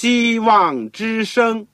[0.00, 1.66] 希望之声。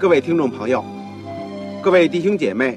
[0.00, 0.84] 各位听众朋友，
[1.80, 2.76] 各位弟兄姐妹，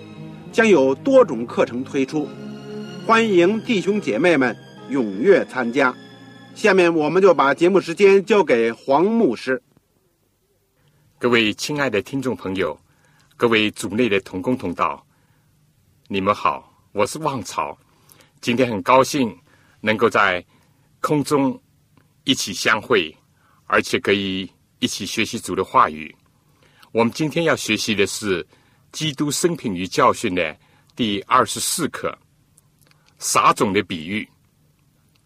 [0.51, 2.27] 将有多种课程推出，
[3.07, 4.55] 欢迎弟兄姐妹们
[4.89, 5.95] 踊跃参加。
[6.53, 9.61] 下面我们就把节目时间交给黄牧师。
[11.17, 12.77] 各位亲爱的听众朋友，
[13.37, 15.05] 各位组内的同工同道，
[16.09, 17.77] 你们好，我是旺草。
[18.41, 19.33] 今天很高兴
[19.79, 20.45] 能够在
[20.99, 21.57] 空中
[22.25, 23.15] 一起相会，
[23.67, 26.13] 而且可以一起学习主的话语。
[26.91, 28.43] 我们今天要学习的是
[28.91, 30.57] 《基督生平与教训》的
[30.95, 32.17] 第二十四课——
[33.19, 34.27] 撒种的比喻。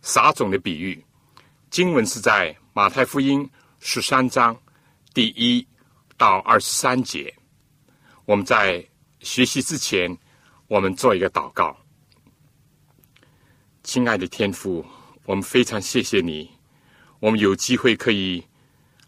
[0.02, 1.04] 撒种的比喻，
[1.72, 3.50] 经文是在马太福音
[3.80, 4.56] 十三章
[5.14, 5.66] 第一
[6.16, 7.34] 到二十三节。
[8.26, 8.86] 我们在
[9.20, 10.16] 学习之前，
[10.68, 11.76] 我们做一个祷告。
[13.84, 14.86] 亲爱的天父，
[15.26, 16.52] 我们非常谢谢你，
[17.20, 18.44] 我们有机会可以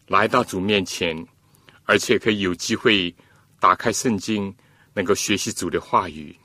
[0.08, 1.26] 来到主面前。
[1.90, 3.14] 而且可以有机会
[3.60, 4.54] 打开圣经，
[4.94, 6.36] 能够学习主的话语。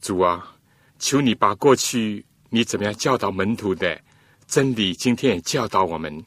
[0.00, 0.56] 主啊，
[0.98, 4.00] 求你把过去你怎么样教导门徒的
[4.46, 6.24] 真理，今天也教导我们，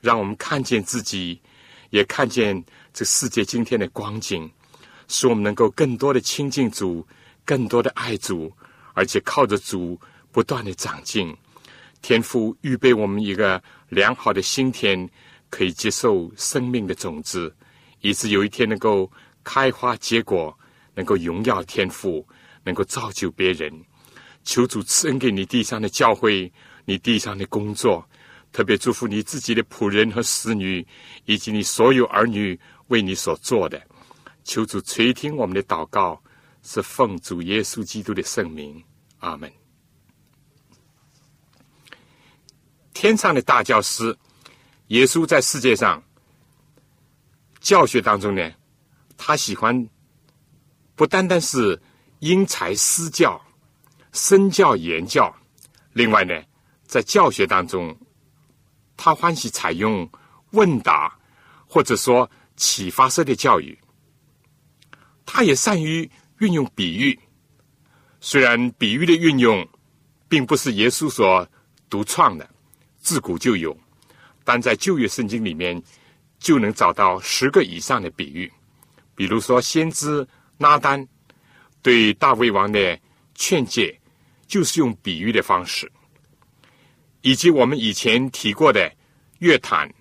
[0.00, 1.40] 让我们看见自己，
[1.90, 2.62] 也看见
[2.92, 4.50] 这世界今天的光景，
[5.08, 7.06] 使我们能够更多的亲近主，
[7.44, 8.52] 更多的爱主，
[8.94, 9.98] 而且靠着主
[10.32, 11.34] 不断的长进。
[12.02, 15.08] 天父预备我们一个良好的心田，
[15.48, 17.54] 可以接受生命的种子。
[18.02, 19.10] 以致有一天能够
[19.46, 20.52] 开花结果，
[20.92, 22.26] 能够荣耀天赋，
[22.64, 23.72] 能够造就别人。
[24.42, 26.52] 求主赐恩给你地上的教会，
[26.84, 28.04] 你地上的工作，
[28.52, 30.84] 特别祝福你自己的仆人和使女，
[31.26, 32.58] 以及你所有儿女
[32.88, 33.80] 为你所做的。
[34.42, 36.20] 求主垂听我们的祷告，
[36.62, 38.82] 是奉主耶稣基督的圣名。
[39.20, 39.50] 阿门。
[42.92, 44.16] 天上的大教师，
[44.88, 46.02] 耶稣在世界上。
[47.60, 48.52] 教学当中呢，
[49.16, 49.88] 他喜欢
[50.94, 51.80] 不单单是
[52.20, 53.40] 因材施教、
[54.12, 55.34] 身教言教，
[55.92, 56.34] 另外呢，
[56.84, 57.96] 在教学当中，
[58.96, 60.08] 他欢喜采用
[60.50, 61.18] 问答
[61.66, 63.78] 或者说启发式的教育。
[65.24, 67.18] 他也善于运用比喻，
[68.20, 69.66] 虽然比喻的运用
[70.28, 71.46] 并不是耶稣所
[71.90, 72.48] 独创的，
[72.98, 73.76] 自古就有，
[74.44, 75.82] 但在旧约圣经里面。
[76.38, 78.52] 就能找到十个以上的比喻，
[79.16, 80.24] 比如说先知
[80.58, 81.04] 拉丹
[81.82, 82.96] 对大卫王的
[83.34, 83.98] 劝诫，
[84.46, 85.88] 就是用比喻的方式；
[87.22, 88.88] 以及我们以前提过的
[89.40, 89.92] 乐坦，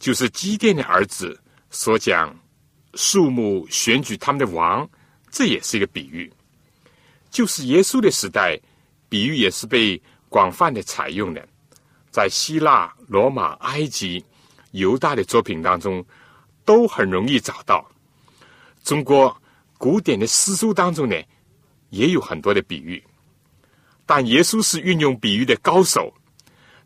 [0.00, 1.40] 就是基甸的儿子
[1.70, 2.36] 所讲
[2.94, 4.88] 树木选举他们的王，
[5.30, 6.32] 这也是一个比喻。
[7.30, 8.58] 就是耶稣的时代，
[9.08, 11.46] 比喻也是被广泛的采用的，
[12.10, 14.24] 在希腊、罗马、埃及。
[14.72, 16.02] 犹大的作品当中，
[16.64, 17.86] 都很容易找到。
[18.82, 19.34] 中国
[19.78, 21.16] 古典的诗书当中呢，
[21.90, 23.02] 也有很多的比喻。
[24.04, 26.12] 但耶稣是运用比喻的高手，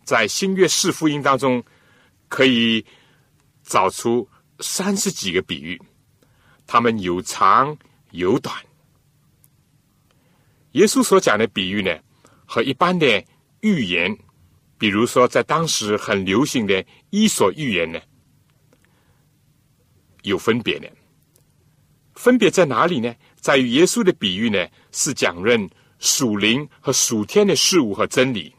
[0.05, 1.63] 在新约四福音当中，
[2.29, 2.85] 可以
[3.63, 4.29] 找出
[4.61, 5.81] 三十几个比喻，
[6.67, 7.77] 他们有长
[8.11, 8.55] 有短。
[10.73, 11.99] 耶稣所讲的比喻呢，
[12.45, 13.25] 和一般的
[13.61, 14.17] 寓言。
[14.79, 16.75] 比如说，在当时很流行的
[17.09, 17.99] 《伊索寓言》呢，
[20.21, 20.93] 有分别的。
[22.17, 23.15] 分别在哪里呢？
[23.41, 25.71] 在于耶稣的比喻呢，是讲论
[26.01, 28.53] 属灵和属天的事物和真理，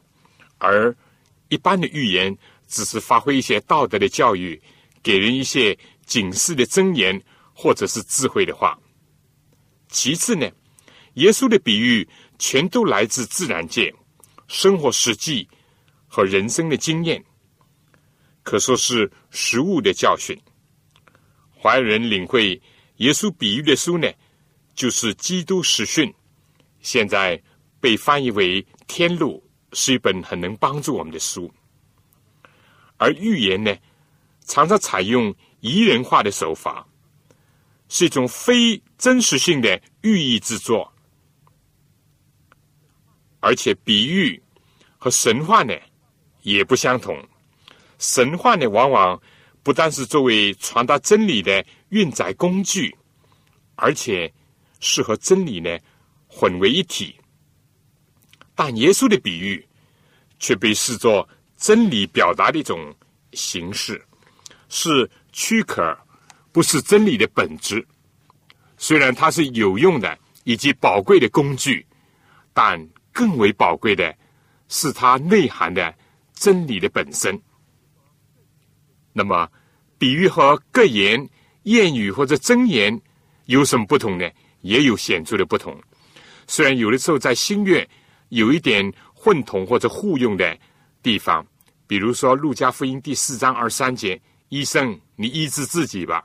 [0.58, 0.96] 而
[1.50, 2.34] 一般的寓言
[2.68, 4.62] 只是发挥一些道德的教育，
[5.04, 7.22] 给人一些警示的箴言
[7.54, 8.80] 或者是智慧的话。
[9.90, 10.50] 其次呢，
[11.16, 12.08] 耶稣的比喻
[12.40, 13.94] 全都来自自然界，
[14.48, 15.46] 生活实际。
[16.10, 17.24] 和人生的经验，
[18.42, 20.36] 可说是实物的教训。
[21.62, 22.60] 怀人领会
[22.98, 24.12] 耶稣比喻的书呢，
[24.74, 26.10] 就是《基督实训》，
[26.82, 27.42] 现在
[27.80, 29.44] 被翻译为《天路》，
[29.78, 31.52] 是一本很能帮助我们的书。
[32.98, 33.76] 而寓言呢，
[34.46, 36.88] 常常采用拟人化的手法，
[37.88, 40.92] 是一种非真实性的寓意之作。
[43.40, 44.42] 而且比喻
[44.98, 45.74] 和神话呢
[46.42, 47.16] 也不相同。
[48.00, 49.22] 神话呢，往往
[49.68, 52.96] 不但是作为传达真理的运载工具，
[53.76, 54.34] 而且
[54.80, 55.78] 是和真理呢
[56.26, 57.14] 混为一体。
[58.56, 59.68] 但耶稣的比喻
[60.40, 61.28] 却被视作
[61.58, 62.96] 真理表达的一种
[63.34, 64.02] 形式，
[64.70, 65.94] 是躯壳，
[66.54, 67.86] 不是真理的本质。
[68.78, 71.86] 虽然它是有用的以及宝贵的工具，
[72.54, 72.82] 但
[73.12, 74.16] 更为宝贵的
[74.70, 75.94] 是它内涵的
[76.34, 77.38] 真理的本身。
[79.18, 79.50] 那么，
[79.98, 81.28] 比喻和格言、
[81.64, 83.02] 谚语或者真言
[83.46, 84.30] 有什么不同呢？
[84.62, 85.76] 也有显著的不同。
[86.46, 87.90] 虽然有的时候在新月
[88.30, 90.56] 有一点混同或者互用的
[91.02, 91.44] 地方，
[91.88, 96.24] 比如说《路加福音》第四章二三节：“医生，你医治自己吧。”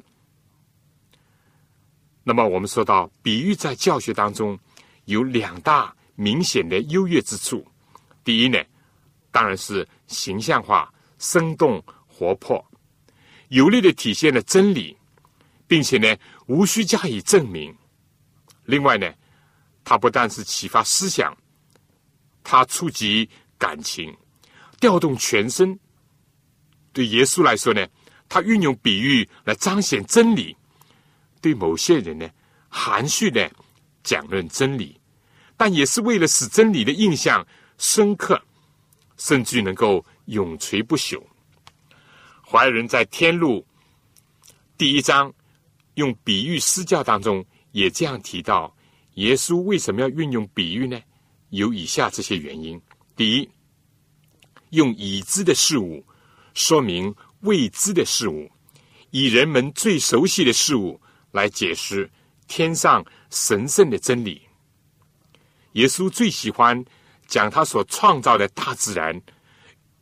[2.22, 4.58] 那么，我们说到比喻在教学当中
[5.06, 7.66] 有两大明显的优越之处。
[8.22, 8.62] 第一呢，
[9.30, 12.62] 当然是形象化、生动、活泼。
[13.52, 14.96] 有力的体现了真理，
[15.66, 16.16] 并且呢，
[16.46, 17.76] 无需加以证明。
[18.64, 19.12] 另外呢，
[19.84, 21.36] 它不但是启发思想，
[22.42, 23.28] 它触及
[23.58, 24.16] 感情，
[24.80, 25.78] 调动全身。
[26.94, 27.86] 对耶稣来说呢，
[28.26, 30.56] 他运用比喻来彰显真理；
[31.42, 32.26] 对某些人呢，
[32.70, 33.52] 含蓄的
[34.02, 34.98] 讲论真理，
[35.58, 37.46] 但也是为了使真理的印象
[37.76, 38.42] 深刻，
[39.18, 41.22] 甚至能够永垂不朽。
[42.52, 43.64] 怀仁在《天路》
[44.76, 45.32] 第一章
[45.94, 48.76] 用比喻施教当中也这样提到，
[49.14, 51.00] 耶稣为什么要运用比喻呢？
[51.48, 52.78] 有以下这些原因：
[53.16, 53.48] 第一，
[54.68, 56.04] 用已知的事物
[56.52, 58.50] 说明未知的事物，
[59.12, 61.00] 以人们最熟悉的事物
[61.30, 62.10] 来解释
[62.48, 64.42] 天上神圣的真理。
[65.72, 66.84] 耶稣最喜欢
[67.26, 69.18] 讲他所创造的大自然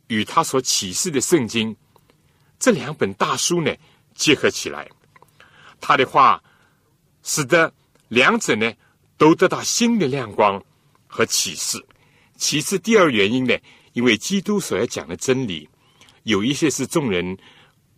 [0.07, 1.73] 与他所启示的圣经。
[2.61, 3.75] 这两本大书呢
[4.13, 4.87] 结合起来，
[5.79, 6.41] 他的话
[7.23, 7.73] 使得
[8.07, 8.71] 两者呢
[9.17, 10.63] 都得到新的亮光
[11.07, 11.83] 和启示。
[12.37, 13.57] 其次，第二原因呢，
[13.93, 15.67] 因为基督所要讲的真理，
[16.21, 17.35] 有一些是众人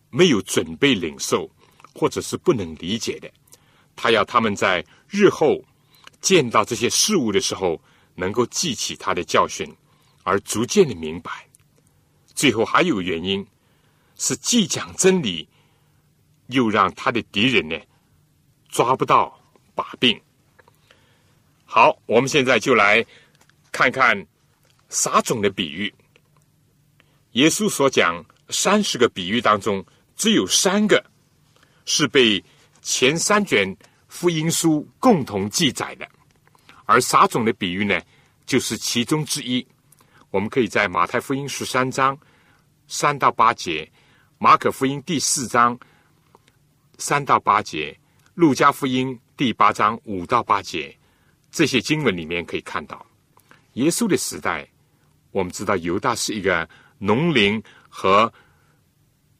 [0.09, 1.49] 没有准备领受，
[1.93, 3.29] 或者是不能理解的。
[3.97, 5.61] 他要他们在日后
[6.21, 7.81] 见到这些事物的时候，
[8.15, 9.69] 能够记起他的教训，
[10.23, 11.45] 而逐渐的明白。
[12.33, 13.45] 最后还有原因。
[14.25, 15.45] 是既讲真理，
[16.47, 17.77] 又让他的敌人呢
[18.69, 19.37] 抓不到
[19.75, 20.17] 把柄。
[21.65, 23.05] 好，我们现在就来
[23.69, 24.25] 看看
[24.87, 25.93] 撒种的比喻。
[27.33, 29.85] 耶稣所讲三十个比喻当中，
[30.15, 31.05] 只有三个
[31.83, 32.41] 是被
[32.81, 33.75] 前三卷
[34.07, 36.07] 福音书共同记载的，
[36.85, 37.99] 而撒种的比喻呢，
[38.45, 39.67] 就是其中之一。
[40.31, 42.17] 我们可以在马太福音十三章
[42.87, 43.91] 三到八节。
[44.43, 45.79] 马可福音第四章
[46.97, 47.97] 三到八节，
[48.33, 50.93] 路加福音第八章五到八节，
[51.49, 53.05] 这些经文里面可以看到，
[53.75, 54.67] 耶稣的时代，
[55.31, 58.29] 我们知道犹大是一个农林和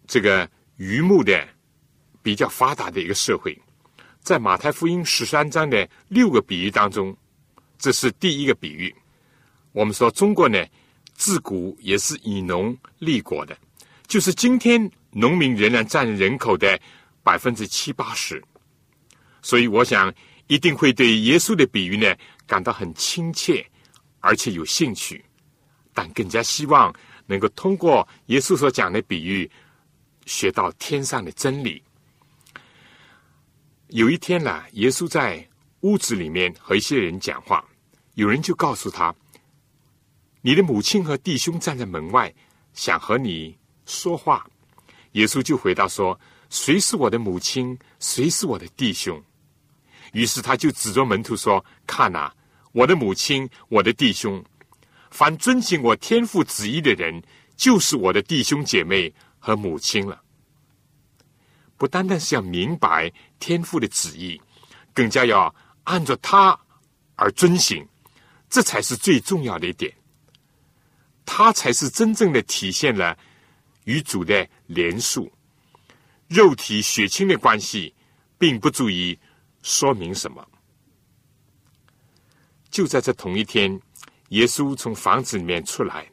[0.07, 1.45] 这个渔牧的
[2.21, 3.61] 比较发达的一个社会。
[4.21, 7.13] 在马太福音十三章的六个比喻当中，
[7.77, 8.95] 这是第一个比喻。
[9.73, 10.65] 我们说中国呢，
[11.13, 13.57] 自古也是以农立国的。
[14.07, 16.79] 就是今天，农民仍然占人口的
[17.23, 18.43] 百分之七八十，
[19.41, 20.13] 所以我想
[20.47, 23.65] 一定会对耶稣的比喻呢感到很亲切，
[24.19, 25.23] 而且有兴趣，
[25.93, 26.93] 但更加希望
[27.25, 29.49] 能够通过耶稣所讲的比喻，
[30.25, 31.81] 学到天上的真理。
[33.87, 35.47] 有一天呢，耶稣在
[35.81, 37.65] 屋子里面和一些人讲话，
[38.15, 39.15] 有人就告诉他
[40.41, 42.33] ：“你的母亲和弟兄站在门外，
[42.73, 44.45] 想和你。”说话，
[45.13, 47.77] 耶稣就回答说：“谁是我的母亲？
[47.99, 49.21] 谁是我的弟兄？”
[50.13, 52.31] 于是他就指着门徒说：“看呐，
[52.71, 54.43] 我的母亲，我的弟兄。
[55.11, 57.21] 凡遵行我天父旨意的人，
[57.55, 60.21] 就是我的弟兄姐妹和母亲了。
[61.77, 64.41] 不单单是要明白天父的旨意，
[64.93, 66.59] 更加要按照他
[67.15, 67.87] 而遵行，
[68.49, 69.93] 这才是最重要的一点。
[71.25, 73.17] 他才是真正的体现了。”
[73.85, 75.31] 与主的连束、
[76.27, 77.93] 肉体血亲的关系，
[78.37, 79.17] 并不足以
[79.61, 80.47] 说明什么。
[82.69, 83.79] 就在这同一天，
[84.29, 86.09] 耶稣从房子里面出来，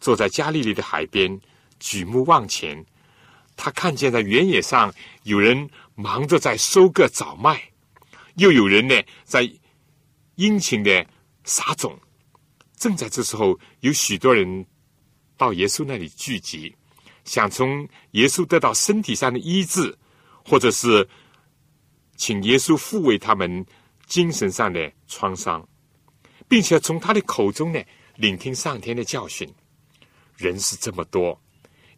[0.00, 1.40] 坐在加利利的海边，
[1.80, 2.84] 举目望前，
[3.56, 7.60] 他看见在原野上有人忙着在收割早麦，
[8.36, 9.50] 又有人呢在
[10.36, 11.06] 殷勤的
[11.44, 11.98] 撒种。
[12.76, 14.66] 正在这时候，有许多人
[15.36, 16.74] 到耶稣那里聚集，
[17.24, 19.96] 想从耶稣得到身体上的医治，
[20.44, 21.08] 或者是
[22.16, 23.64] 请耶稣抚慰他们
[24.06, 25.66] 精神上的创伤。
[26.46, 27.82] 并且从他的口中呢，
[28.16, 29.50] 聆听上天的教训。
[30.36, 31.40] 人是这么多，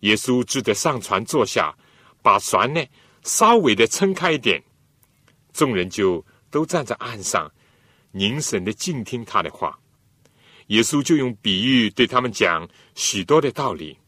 [0.00, 1.74] 耶稣只得上船坐下，
[2.22, 2.82] 把船呢
[3.22, 4.62] 稍微的撑开一点，
[5.52, 7.50] 众人就都站在岸上，
[8.12, 9.78] 凝神的静听他的话。
[10.68, 13.98] 耶稣就用比喻对他们讲许多的道理，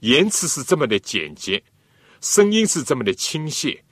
[0.00, 1.62] 言辞是这么的简洁，
[2.20, 3.82] 声音是这么的亲切，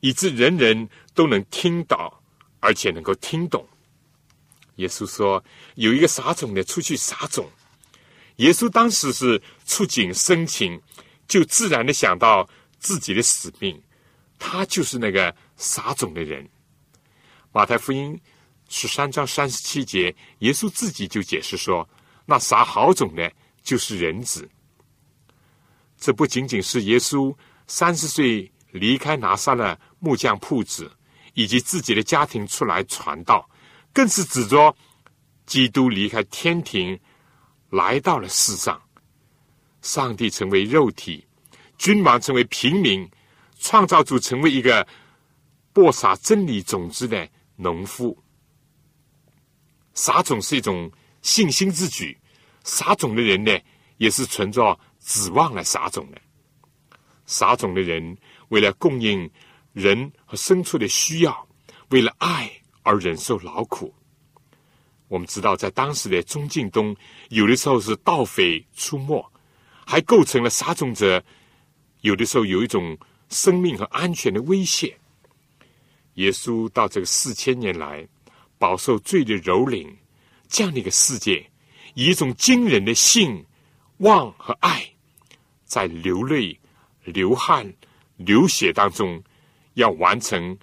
[0.00, 2.22] 以致人人都能听到，
[2.60, 3.66] 而且能够听懂。
[4.76, 5.42] 耶稣说
[5.76, 7.48] ：“有一个撒种的出去撒种。”
[8.36, 10.80] 耶稣当时是触景生情，
[11.28, 13.80] 就自然的想到自己的使命，
[14.38, 16.48] 他就是那个撒种的人。
[17.52, 18.18] 马太福音
[18.70, 21.86] 十三章三十七节，耶稣自己就解释说
[22.24, 23.30] ：“那撒好种的，
[23.62, 24.48] 就是人子。”
[26.02, 27.32] 这不仅仅是耶稣
[27.68, 30.90] 三十岁离开拿撒勒木匠铺子，
[31.34, 33.48] 以及自己的家庭出来传道。
[33.92, 34.74] 更是指着
[35.46, 36.98] 基督离开天庭，
[37.70, 38.82] 来到了世上。
[39.80, 41.24] 上帝成为肉体，
[41.78, 43.08] 君王成为平民，
[43.60, 44.84] 创造主成为一个
[45.72, 48.20] 播撒真理种子的农夫。
[49.94, 50.90] 撒种是一种
[51.20, 52.18] 信心之举，
[52.64, 53.56] 撒种的人呢，
[53.98, 56.20] 也是存着指望了撒种的。
[57.26, 58.16] 撒种的人
[58.48, 59.30] 为了供应
[59.72, 61.48] 人和牲畜的需要，
[61.90, 62.50] 为了爱。
[62.84, 63.94] 而忍受劳苦。
[65.06, 66.96] 我们知道，在当时的中近东，
[67.28, 69.24] 有的时候是盗匪出没，
[69.86, 71.22] 还构成了撒种者
[72.00, 74.98] 有的时候有一种生命和安全的威胁。
[76.14, 78.04] 耶稣到这个四千年来，
[78.58, 79.88] 饱受罪的蹂躏，
[80.48, 81.48] 这样的一个世界，
[81.94, 83.46] 以一种惊人的信、
[84.02, 84.88] 望和爱，
[85.64, 86.60] 在流泪、
[87.04, 87.74] 流汗、
[88.16, 89.22] 流血当中，
[89.74, 90.56] 要完成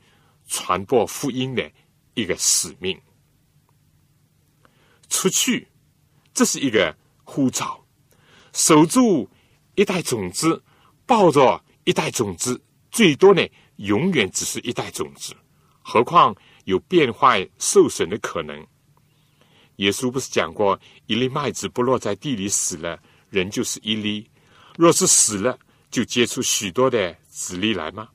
[0.48, 1.70] 传播福音的。
[2.16, 3.00] 一个使命，
[5.08, 5.70] 出去，
[6.34, 6.94] 这是一个
[7.24, 7.86] 呼召，
[8.52, 9.30] 守住
[9.76, 10.62] 一袋种子，
[11.06, 13.42] 抱着一袋种子，最多呢，
[13.78, 15.34] 永远只是一袋种子，
[15.82, 18.68] 何况有变坏受损的可能。
[19.78, 24.26] 耶稣不是讲过，一粒麦子不落在地里死了，人就是一粒；
[24.78, 25.58] 若是死了，
[25.90, 28.10] 就结出许多的籽粒来吗？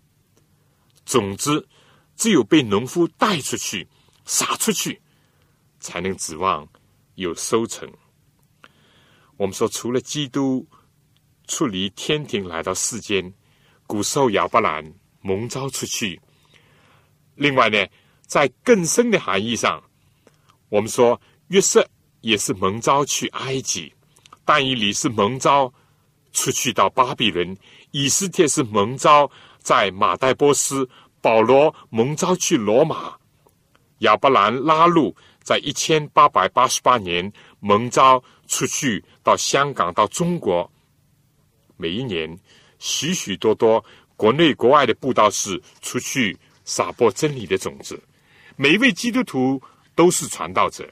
[1.04, 1.68] 种子。
[2.16, 3.88] 只有被农夫带出去、
[4.24, 5.02] 撒出去，
[5.80, 6.64] 才能指望
[7.16, 7.92] 有收成。
[9.36, 10.64] 我们说，除了基督
[11.48, 13.34] 出离天庭来到世间，
[13.84, 16.20] 古时候亚伯兰蒙召出去，
[17.34, 17.84] 另外呢，
[18.28, 19.82] 在更深的含义上，
[20.68, 21.84] 我们说约瑟
[22.20, 23.92] 也是蒙召去埃及，
[24.44, 25.72] 但以理是蒙召
[26.32, 27.56] 出去到巴比伦，
[27.90, 30.88] 以斯帖是蒙召在马代波斯。
[31.20, 33.16] 保罗蒙召去罗马，
[34.00, 40.70] 亚伯兰拉路在一千八百八十八年蒙召出去到香港到中国。
[41.78, 42.38] 每一年，
[42.78, 43.82] 许许多多
[44.16, 47.98] 国内国外的布道士出去撒播真理的种子。
[48.56, 49.58] 每一位基督徒
[49.94, 50.86] 都是传道者。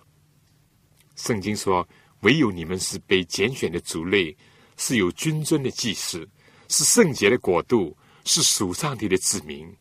[1.14, 1.86] 圣经说
[2.22, 4.36] ：“唯有你们是被拣选的族类，
[4.76, 6.28] 是有君尊的祭司，
[6.68, 9.72] 是圣洁的国度，是属上帝的子民。”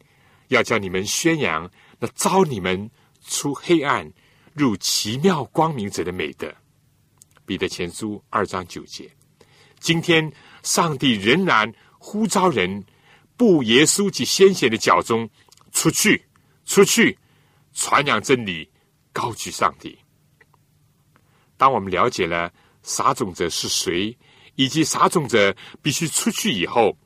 [0.50, 2.92] 要叫你们宣扬那招你们
[3.26, 4.12] 出黑暗
[4.54, 6.54] 入奇妙光明者的美德。
[7.46, 9.10] 彼得前书二章九节。
[9.80, 10.30] 今天
[10.62, 12.84] 上帝仍然呼召人
[13.38, 15.30] 步耶稣及先贤的脚中
[15.72, 16.22] 出去，
[16.66, 17.18] 出去
[17.74, 18.70] 传扬真理，
[19.14, 19.98] 高举上帝。
[21.62, 22.52] 当我们了解了
[22.82, 24.18] 撒种者是谁，
[24.56, 26.98] 以及撒种者必须出去以后，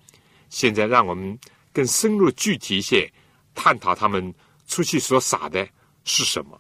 [0.50, 1.38] 现在让我们
[1.74, 3.12] 更深入具体一些。
[3.54, 4.34] 探讨他们
[4.66, 5.68] 出去所撒的
[6.06, 6.58] 是什么，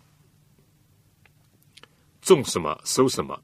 [2.21, 3.41] 种什么收什么，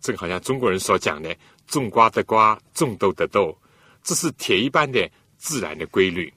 [0.00, 1.36] 这个好像中国人所讲的
[1.68, 3.56] “种瓜得瓜，种豆得豆”，
[4.02, 6.32] 这是铁一般的自然的规律。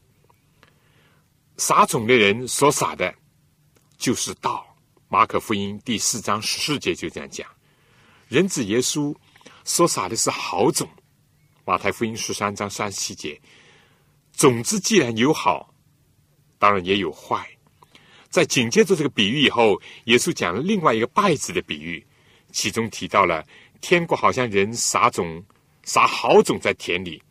[1.57, 3.11] 撒种的人所撒的，
[3.97, 4.68] 就是道。
[5.11, 7.49] 马可福音第四章十四节就这样讲：
[8.27, 9.13] 人子耶稣
[9.65, 10.87] 所撒的是好种。
[11.65, 13.41] 马太福音十三章三十七节，
[14.33, 15.73] 种子既然有好。
[16.59, 17.49] 当然也有坏，
[18.29, 22.05] 在紧接着这个比喻以后，耶稣讲了另外一个败子的比喻，
[22.51, 23.43] 其中提到了
[23.81, 25.43] 天国好像人撒种、
[25.83, 27.23] 撒好种在田里，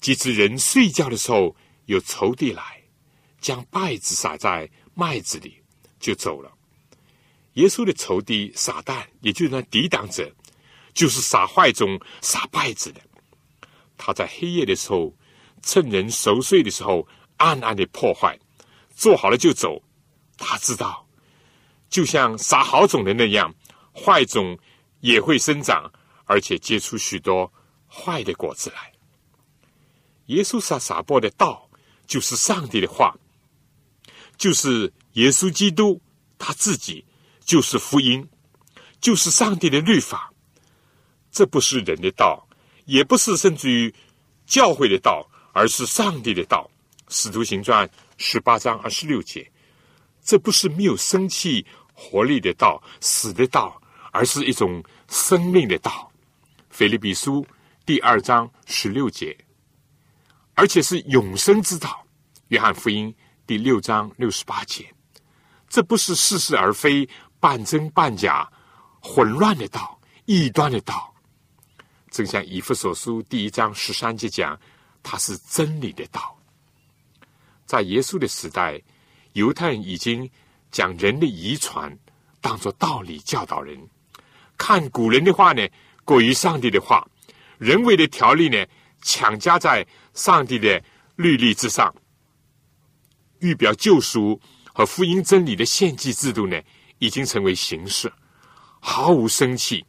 [0.00, 2.82] 即使人睡觉的时候，有仇敌来
[3.40, 5.62] 将稗子撒在麦子里，
[5.98, 6.52] 就走了。
[7.54, 10.30] 耶稣的仇敌撒旦，也就是那抵挡者，
[10.92, 13.00] 就是撒坏种、撒败子的。
[13.96, 15.14] 他在黑夜的时候，
[15.62, 17.06] 趁人熟睡的时候，
[17.36, 18.38] 暗暗的破坏，
[18.94, 19.80] 做好了就走。
[20.36, 21.06] 他知道，
[21.88, 23.54] 就像撒好种的那样，
[23.94, 24.58] 坏种
[25.00, 25.92] 也会生长，
[26.24, 27.52] 而且结出许多
[27.88, 28.92] 坏的果子来。
[30.26, 31.70] 耶稣撒撒播的道，
[32.06, 33.16] 就是上帝的话，
[34.36, 36.00] 就是耶稣基督
[36.36, 37.04] 他自己。
[37.44, 38.26] 就是福音，
[39.00, 40.32] 就是上帝的律法。
[41.30, 42.48] 这不是人的道，
[42.84, 43.92] 也不是甚至于
[44.46, 46.70] 教会的道，而是上帝的道。
[47.08, 49.50] 使徒行传十八章二十六节，
[50.22, 56.10] 这不是没有生气活力的道，死的道，而是一种生命的道。
[56.70, 57.46] 腓利比书
[57.84, 59.36] 第二章十六节，
[60.54, 62.06] 而且是永生之道。
[62.48, 63.14] 约翰福音
[63.46, 64.88] 第六章六十八节，
[65.68, 67.08] 这不是似是而非。
[67.44, 68.50] 半真半假、
[69.02, 71.14] 混乱的道、异端的道，
[72.10, 74.58] 正像以弗所书第一章十三节讲，
[75.02, 76.34] 它是真理的道。
[77.66, 78.80] 在耶稣的时代，
[79.34, 80.26] 犹太人已经
[80.70, 81.94] 将人的遗传
[82.40, 83.78] 当作道理教导人，
[84.56, 85.68] 看古人的话呢，
[86.02, 87.06] 过于上帝的话；
[87.58, 88.64] 人为的条例呢，
[89.02, 90.82] 强加在上帝的
[91.16, 91.94] 律例之上。
[93.40, 94.40] 预表救赎
[94.72, 96.58] 和福音真理的献祭制度呢？
[97.04, 98.10] 已经成为形式，
[98.80, 99.84] 毫无生气，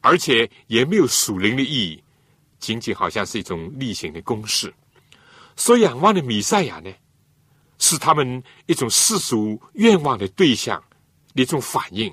[0.00, 2.02] 而且也没有属灵的意义，
[2.58, 4.74] 仅仅好像是一种例行的公式。
[5.54, 6.92] 所仰望的米赛亚呢，
[7.78, 10.82] 是他们一种世俗愿望的对象
[11.34, 12.12] 一种反应，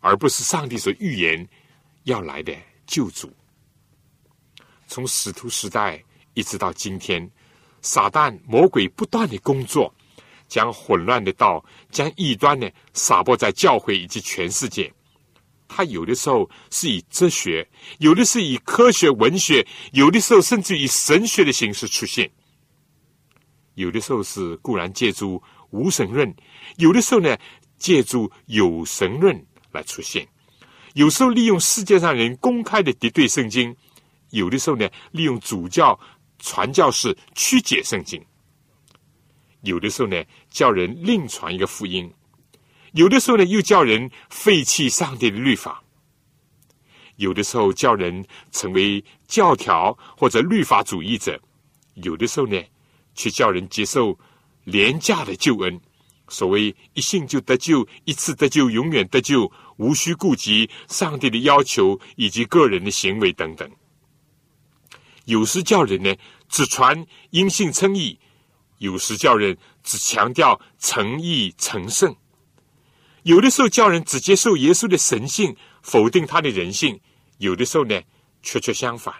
[0.00, 1.46] 而不是上帝所预言
[2.04, 3.30] 要来的救主。
[4.86, 7.30] 从使徒时代一直到今天，
[7.82, 9.92] 撒旦魔鬼不断的工作。
[10.48, 14.92] 将混乱的道，将异端呢撒播在教会以及全世界。
[15.68, 22.30] 他有的时候是以哲学，有的是以科学、文学，有的时候甚至以神学的形式出现。
[23.74, 26.32] 有的时候是固然借助无神论，
[26.76, 27.36] 有的时候呢
[27.78, 30.26] 借助有神论来出现。
[30.94, 33.76] 有时候利用世界上人公开的敌对圣经，
[34.30, 35.98] 有的时候呢利用主教
[36.38, 38.24] 传教士曲解圣经。
[39.62, 42.08] 有的时候呢，叫人另传一个福音；
[42.92, 45.82] 有的时候呢，又叫人废弃上帝的律法；
[47.16, 51.34] 有的时候叫人成为教条或者律法主义者；
[51.94, 52.62] 有的时候呢，
[53.14, 54.16] 却叫人接受
[54.64, 55.80] 廉价的救恩，
[56.28, 63.68] 所谓一信就得救，一次得救，永远得救，无需顾及上帝的要求以及个人的行为等等。
[65.24, 66.14] 有时叫人呢，
[66.48, 68.18] 只传因信称义。
[68.78, 72.14] 有时叫人只强调诚意成圣，
[73.22, 76.98] 有的时候叫人只接受耶稣的神性，否定他的人性；
[77.38, 77.98] 有的时候呢，
[78.42, 79.14] 却却相反；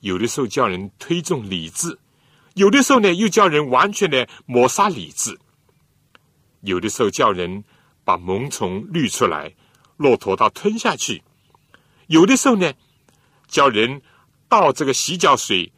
[0.00, 1.96] 有的时候叫人推重理智，
[2.54, 5.34] 有的时候呢，又叫人完全的抹杀理智；
[6.62, 7.62] 有的时候叫人
[8.04, 9.54] 把萌虫滤出来，
[9.96, 11.22] 骆驼到吞下去；
[12.08, 12.72] 有的时候呢，
[13.46, 14.02] 叫人
[14.48, 15.72] 倒这个洗脚水，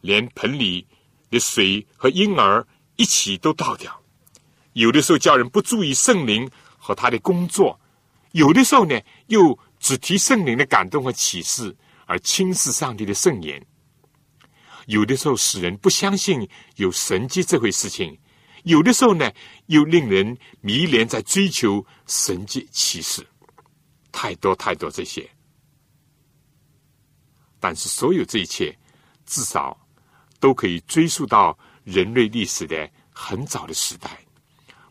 [0.00, 0.86] 连盆里。
[1.30, 4.02] 的水和婴儿一起都倒掉，
[4.74, 7.78] 有的时候叫人不注意圣灵和他的工作，
[8.32, 13.64] 有的时候呢又只提圣灵的感动和启示，而轻视上帝的圣言。
[14.86, 18.16] 有的时候使人不相信有神迹这回事情，
[18.62, 19.30] 有的时候呢
[19.66, 23.26] 又令人迷恋在追求神迹启示，
[24.12, 25.28] 太多太多这些。
[27.58, 28.78] 但是所有这一切，
[29.26, 29.76] 至少。
[30.40, 34.10] 都可以追溯到人类历史的很早的时代。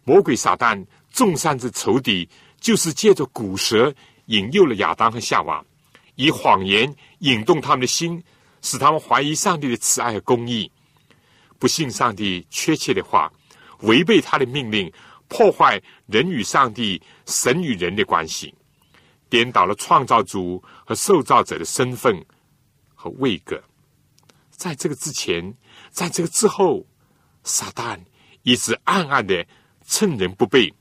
[0.04, 2.28] 魔鬼撒旦众善之仇敌，
[2.60, 3.94] 就是借着古蛇
[4.26, 5.64] 引诱了亚当和夏娃，
[6.16, 8.24] 以谎言引动他们的心，
[8.62, 10.72] 使他们怀疑上帝的慈爱和公义，
[11.58, 13.32] 不信上帝确切的话，
[13.82, 14.92] 违背他的命令，
[15.28, 18.54] 破坏人与上帝、神与人的关系，
[19.30, 22.24] 颠倒了创造主和受造者的身份
[22.94, 23.62] 和位格。
[24.56, 25.54] 在这个之前，
[25.92, 26.86] 在这个之后，
[27.44, 28.00] 撒旦
[28.44, 29.46] 一直暗暗的
[29.86, 30.74] 趁人不备，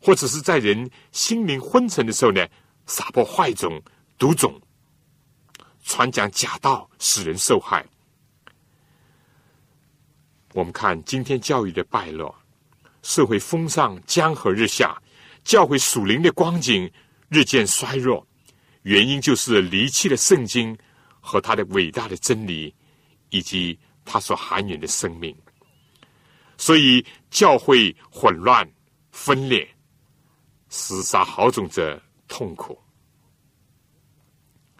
[0.00, 2.46] 或者是在人心灵昏沉的时候呢，
[2.86, 3.80] 撒播坏种、
[4.18, 4.60] 毒种，
[5.84, 7.86] 传讲假道，使人受害。
[10.52, 12.34] 我们看今天教育的败落，
[13.02, 15.00] 社会风尚江河日下，
[15.44, 16.90] 教会属灵的光景
[17.28, 18.26] 日渐衰弱，
[18.82, 20.76] 原因就是离弃了圣经
[21.20, 22.74] 和他的伟大的真理，
[23.30, 25.34] 以及他所含有的生命。
[26.56, 28.70] 所以教会混乱
[29.10, 29.66] 分裂，
[30.70, 32.78] 厮杀好种者痛苦。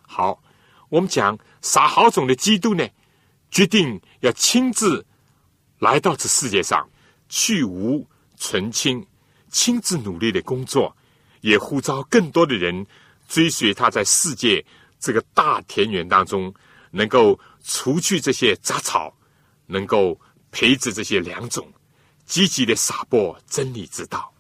[0.03, 0.43] 好，
[0.89, 2.87] 我们讲撒好种的基督呢，
[3.51, 5.07] 决定要亲自
[5.79, 6.87] 来到这世界上，
[7.29, 9.07] 去无存清，
[9.49, 10.95] 亲自努力的工作，
[11.41, 12.87] 也呼召更多的人
[13.27, 14.63] 追随他在世界
[14.99, 16.53] 这个大田园当中，
[16.91, 19.15] 能够除去这些杂草，
[19.67, 20.21] 能够。
[20.53, 21.73] 培植这些良种，
[22.27, 24.35] 积极的撒播真理之道。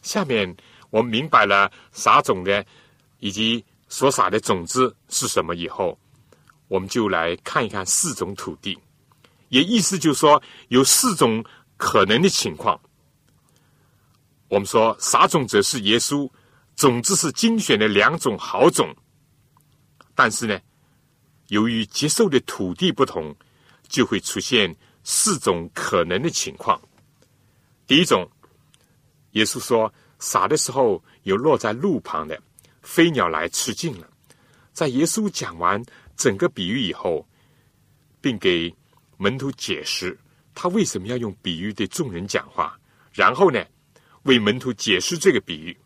[0.00, 0.56] 下面
[0.90, 2.64] 我们明白了撒种的
[3.18, 5.98] 以及所撒的种子是什么以后，
[6.68, 8.78] 我们就来看一看四种土地，
[9.48, 11.44] 也意思就是说有四种
[11.76, 12.80] 可能的情况。
[14.46, 16.30] 我们说撒种者是耶稣，
[16.76, 18.94] 种子是精选的两种好种，
[20.14, 20.56] 但是呢，
[21.48, 23.34] 由于接受的土地不同。
[23.86, 26.80] 就会出现四种可能的情况。
[27.86, 28.28] 第一种，
[29.32, 32.42] 耶稣说撒的时候有落在路旁的，
[32.82, 34.10] 飞鸟来吃尽了。
[34.72, 35.80] 在耶稣讲完
[36.16, 37.24] 整个比喻以后，
[38.20, 38.74] 并给
[39.18, 40.18] 门徒解释
[40.54, 42.76] 他为什么要用比喻对众人讲话，
[43.12, 43.62] 然后呢，
[44.22, 45.76] 为门徒解释这个比喻。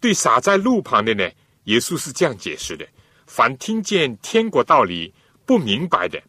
[0.00, 1.30] 对撒在路旁的呢，
[1.64, 2.86] 耶稣是这样解释的：
[3.32, 5.10] 凡听见天国道理
[5.46, 6.22] 不明白的。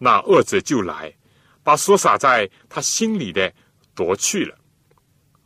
[0.00, 1.14] 那恶者就来，
[1.62, 3.54] 把所撒在他心里的
[3.94, 4.58] 夺去了。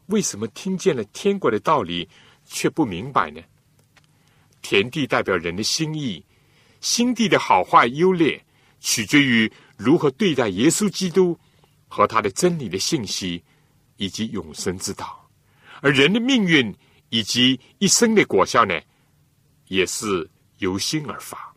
[0.06, 2.08] 为什么听见了天国的道理
[2.46, 3.42] 却不明白呢？
[4.62, 6.24] 田地代表人的心意，
[6.80, 8.42] 心地的好坏优劣，
[8.80, 11.38] 取决于如何对待耶稣基督
[11.86, 13.44] 和他的真理的信息
[13.98, 15.28] 以及永生之道。
[15.82, 16.74] 而人的命运
[17.10, 18.80] 以及一生的果效呢，
[19.68, 20.26] 也是
[20.64, 21.54] 由心而发。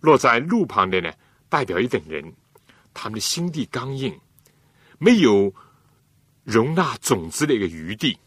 [0.00, 1.10] 落在路旁的呢？
[1.48, 2.34] 代表一等人，
[2.92, 4.12] 他们的心地刚硬，
[4.98, 5.54] 没有
[6.42, 8.18] 容纳种子的一个余地。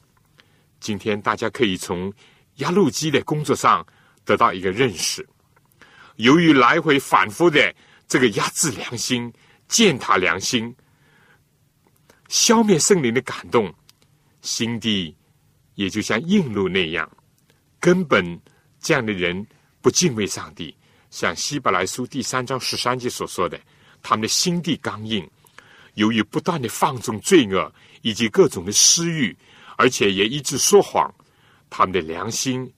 [0.79, 2.11] 今天大家可以从
[2.55, 3.85] 压路机的工作上
[4.23, 5.27] 得到一个认识。
[6.15, 7.75] 由于来回反复的
[8.07, 9.31] 这个压制良心、
[9.67, 10.73] 践踏良心、
[12.29, 13.73] 消灭圣灵的感动，
[14.41, 15.15] 心地
[15.75, 17.09] 也就像硬路那样，
[17.79, 18.39] 根本
[18.79, 19.45] 这样的人
[19.81, 20.75] 不敬畏上帝。
[21.09, 23.59] 像希伯来书第三章十三节所说的，
[24.01, 25.27] 他们的心地刚硬，
[25.95, 29.35] 由于不断的放纵罪恶以及各种的私欲，
[29.75, 31.11] 而且也一直说谎，
[31.69, 32.71] 他们的良心，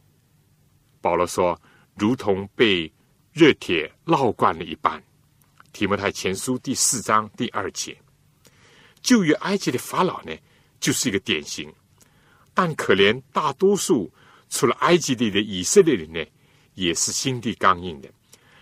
[1.01, 1.59] 保罗说，
[1.95, 2.91] 如同被
[3.33, 5.01] 热铁烙惯了一般。
[5.73, 7.97] 提摩太前书第四章第二节，
[9.01, 10.33] 旧约埃及的法老呢，
[10.79, 11.73] 就是一个典型，
[12.53, 14.09] 但可怜大多数
[14.51, 16.23] 除了埃及地的以色列人呢，
[16.75, 18.09] 也是心地刚硬的。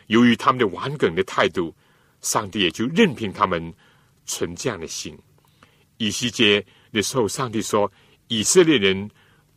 [0.08, 1.76] 由于他们的顽梗的态度，
[2.22, 3.74] 上帝也就任凭他们
[4.26, 5.18] 存这样的心。
[5.98, 7.92] 以西结的时候，上帝说
[8.30, 9.10] ：“以色列人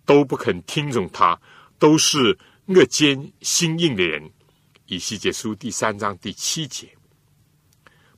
[0.05, 1.41] 都不肯听从他，
[1.79, 4.29] 都是恶奸心硬的人。”
[4.87, 6.89] 以西结书第三章第七节，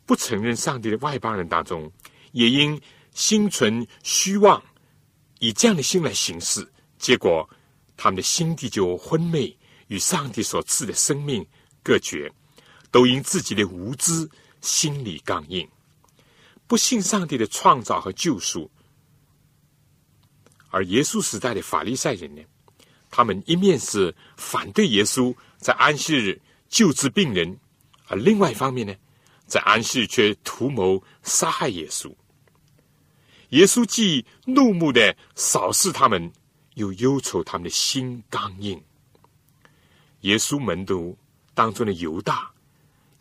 [0.07, 1.91] 不承认上帝的外邦人当中，
[2.33, 2.81] 也因
[3.13, 4.63] 心存虚妄，
[5.41, 6.67] 以这样的心来行事，
[6.99, 7.49] 结果
[7.97, 9.57] 他们的心地就昏昧，
[9.89, 11.47] 与上帝所赐的生命。
[11.83, 12.33] 隔绝，
[12.91, 14.27] 都因自己的无知，
[14.63, 15.69] 心理刚硬，
[16.67, 18.71] 不信上帝的创造和救赎。
[20.71, 22.43] 而耶稣时代的法利赛人呢？
[23.11, 27.57] 他们一面是反对耶稣在安息日救治病人，
[28.07, 28.95] 而另外一方面呢，
[29.47, 32.11] 在安息日却图谋杀害耶稣。
[33.51, 36.33] 耶稣既怒目的扫视他们，
[36.75, 38.83] 又忧愁他们的心刚硬。
[40.21, 41.17] 耶稣门徒。
[41.57, 42.51] 当中的犹大，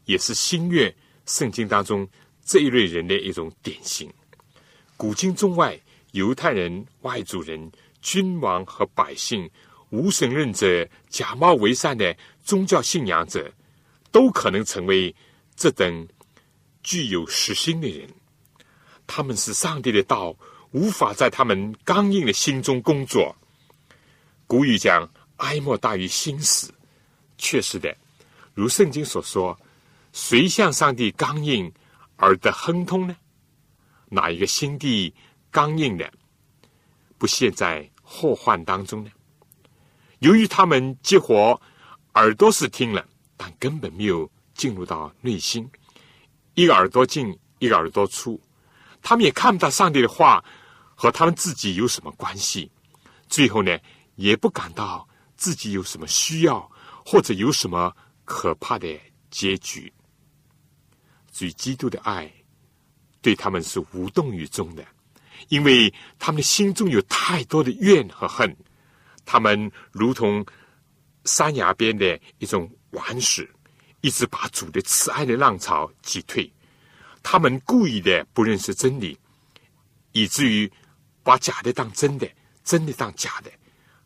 [0.05, 0.91] 也是新约
[1.27, 2.09] 圣经当中
[2.43, 4.11] 这一类人的一种典型。
[4.97, 5.79] 古今中外，
[6.13, 9.47] 犹太人、外族人、君王和百姓、
[9.91, 13.53] 无神论者、假冒为善的宗教信仰者，
[14.11, 15.15] 都可能成为
[15.55, 16.07] 这等
[16.81, 18.09] 具有实心的人。
[19.05, 20.35] 他们是上帝的道
[20.71, 23.37] 无法在他们刚硬的心中工作。
[24.47, 26.73] 古语讲：“哀莫大于心死。”
[27.37, 27.95] 确实的。
[28.53, 29.59] 如圣经所说，
[30.11, 31.71] 谁向上帝刚硬
[32.17, 33.15] 而得亨通呢？
[34.09, 35.13] 哪一个心地
[35.49, 36.11] 刚硬的，
[37.17, 39.09] 不陷在祸患当中呢？
[40.19, 41.59] 由于他们激活
[42.13, 43.03] 耳朵是听了，
[43.35, 45.67] 但根本没有进入到内心，
[46.53, 48.39] 一个耳朵进，一个耳朵出，
[49.01, 50.45] 他们也看不到上帝的话
[50.93, 52.71] 和他们自己有什么关系。
[53.27, 53.75] 最后呢，
[54.15, 56.69] 也不感到自己有什么需要，
[57.05, 57.95] 或者有什么
[58.25, 58.99] 可怕的
[59.29, 59.91] 结局。
[61.31, 62.31] 所以，基督的爱
[63.21, 64.85] 对他们是无动于衷的，
[65.49, 68.55] 因为他们的心中有太多的怨和恨。
[69.25, 70.45] 他们如同
[71.25, 73.49] 山崖边的一种顽石，
[74.01, 76.51] 一直把主的慈爱的浪潮击退。
[77.23, 79.17] 他们故意的不认识真理，
[80.11, 80.69] 以至于
[81.23, 82.29] 把假的当真的，
[82.65, 83.51] 真的当假的，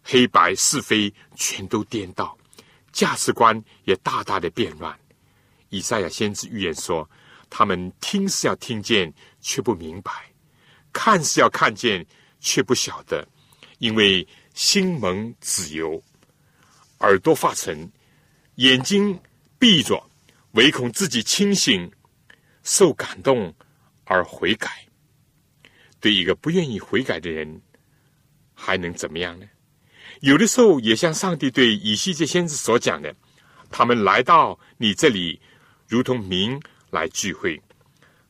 [0.10, 2.38] 黑白是非全都颠倒，
[2.94, 4.98] 价值观也大大的变乱。
[5.68, 7.08] 以赛亚先知预言说
[7.52, 10.14] ：“他们听是要听见，却不明白；
[10.94, 12.06] 看是要看见，
[12.40, 13.28] 却不晓得，
[13.80, 16.02] 因为心蒙子油，
[17.00, 17.92] 耳朵发沉，
[18.56, 19.20] 眼睛
[19.60, 20.02] 闭着，
[20.52, 21.92] 唯恐自己清醒。”
[22.64, 23.54] 受感动
[24.04, 24.70] 而悔改，
[26.02, 27.62] 对一个不愿意悔改的人，
[28.54, 29.46] 还能怎么样呢？
[30.22, 33.14] 有的时候也像上帝对以西结先知所讲的，
[33.70, 35.40] 他们来到你这里，
[35.88, 37.62] 如同民来聚会，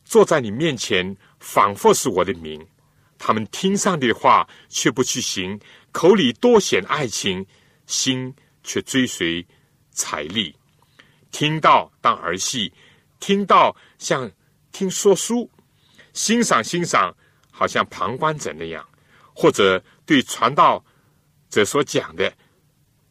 [0.03, 2.65] 坐在你面前，仿佛是我的民。
[3.17, 5.59] 他们听上帝的话，却不去行，
[5.91, 7.45] 口里多显爱情，
[7.85, 9.45] 心却追随
[9.91, 10.55] 财力。
[11.31, 12.71] 听到当儿戏。
[13.19, 14.31] 听到像
[14.71, 15.49] 听说书，
[16.13, 17.11] 欣赏欣赏，
[17.49, 18.87] 好像旁观者那样，
[19.33, 20.85] 或者对传道
[21.49, 22.31] 则所讲的，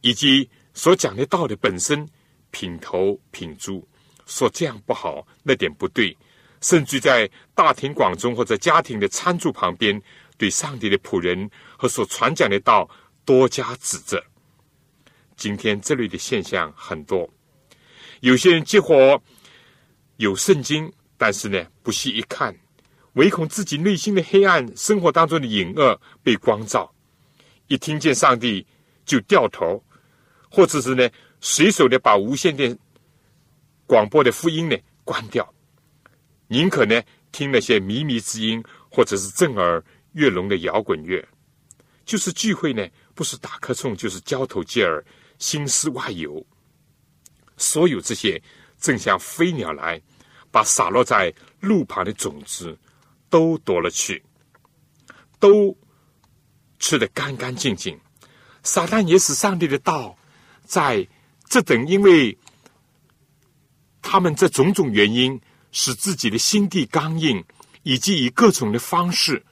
[0.01, 2.07] 以及所讲的道的本身
[2.51, 3.87] 品头品足，
[4.25, 6.15] 说这样不好，那点不对，
[6.61, 10.01] 甚至在大庭广众或者家庭的餐桌旁边，
[10.37, 12.89] 对上帝的仆人和所传讲的道
[13.25, 14.23] 多加指责。
[15.35, 17.29] 今天这类的现象很多，
[18.21, 19.21] 有些人结伙。
[20.17, 22.57] 有圣经，但是呢，不细一看，
[23.13, 26.91] 唯恐自己内心的黑暗、生活当中的隐恶被光照。
[27.67, 28.65] 一听见上帝
[29.05, 29.83] 就掉头，
[30.49, 32.77] 或者是呢，随手的把无线电
[33.85, 35.53] 广播的福音呢关掉，
[36.47, 37.01] 宁可呢
[37.31, 41.25] 听那些靡靡之音，或者是震耳乐聋的摇滚乐。
[42.05, 45.03] 就是聚会呢，不是打瞌冲，就是交头接耳，
[45.39, 46.45] 心思外游。
[47.57, 48.41] 所有这些。
[48.79, 49.99] 正像飞鸟来，
[50.51, 52.77] 把洒落在路旁的种子
[53.27, 54.23] 都夺了去，
[55.39, 55.75] 都
[56.79, 57.99] 吃得干干净净。
[58.63, 60.17] 撒旦也使上帝的道，
[60.65, 61.07] 在
[61.47, 62.37] 这等因为
[64.01, 65.39] 他们这种种原因，
[65.71, 67.43] 使自己的心地刚硬，
[67.83, 69.45] 以及以各种的方式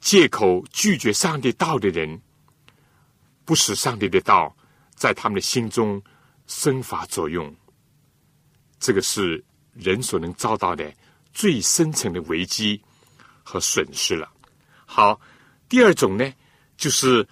[0.00, 2.20] 借口拒绝上帝道的人，
[3.44, 4.56] 不使上帝的道
[4.94, 6.02] 在他们的心中
[6.46, 7.54] 生发作用。
[8.80, 10.92] 这个是人所能遭到的
[11.32, 12.82] 最深层的危机
[13.44, 14.28] 和损失了。
[14.84, 15.20] 好，
[15.68, 16.32] 第二种呢，
[16.76, 17.26] 就是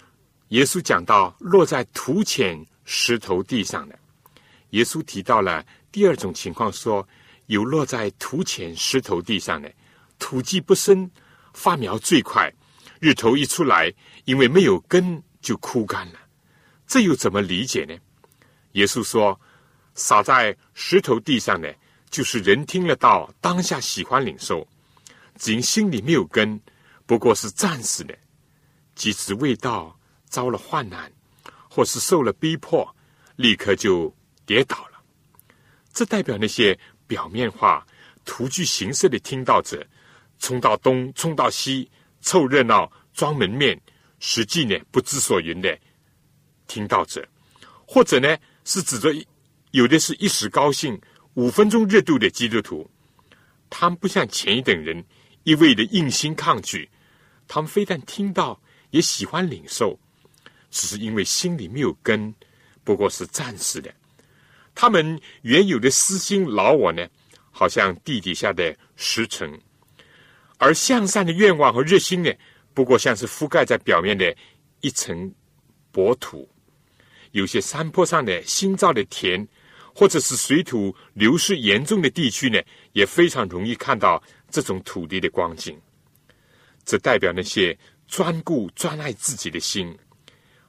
[0.49, 3.97] 耶稣讲到落在土浅石头地上的。
[4.71, 7.07] 耶稣提到了第二种情况，说
[7.47, 9.71] 有落在土浅石头地上的，
[10.17, 11.09] 土基不深，
[11.53, 12.53] 发苗最快，
[12.99, 13.93] 日头一出来，
[14.25, 16.19] 因为没有根就枯干了。
[16.87, 17.95] 这又怎么理解呢？
[18.73, 19.39] 耶稣说。
[19.93, 21.75] 撒在石头地上的，
[22.09, 24.65] 就是人听了道，当下喜欢领受，
[25.37, 26.57] 只因心里没有根，
[27.05, 28.15] 不过是暂时的；
[29.01, 31.11] 即使未到，遭了患难，
[31.67, 32.87] 或是受了逼迫，
[33.35, 35.01] 立刻就跌倒了。
[35.91, 37.83] 这代表那些表面化、
[38.25, 39.83] 图具形式的听到者，
[40.37, 41.89] 冲到东，冲到西，
[42.21, 43.81] 凑热闹、装门面，
[44.19, 45.75] 实际呢不知所云的
[46.67, 47.27] 听到者，
[47.87, 49.11] 或者呢是指着。
[49.71, 51.01] 有的是一时高兴、
[51.33, 52.87] 五分钟热度的基督徒，
[53.67, 55.03] 他们不像前一等人
[55.41, 56.87] 一味的硬心抗拒，
[57.47, 58.61] 他们非但听到，
[58.91, 59.99] 也喜欢领受，
[60.69, 62.33] 只是因为心里没有根，
[62.83, 63.93] 不过是暂时的。
[64.75, 67.05] 他们原有的私心老我呢，
[67.49, 69.59] 好像地底下的石层，
[70.57, 72.31] 而向善的愿望和热心呢，
[72.73, 74.35] 不过像是覆盖在表面的
[74.79, 75.33] 一层
[75.91, 76.47] 薄土。
[77.31, 79.47] 有些山坡上的新造的田。
[79.93, 82.57] 或者是水土流失严重的地区呢，
[82.93, 85.77] 也非常容易看到这种土地的光景。
[86.85, 87.77] 这代表那些
[88.11, 89.97] 专顾专爱自己的心，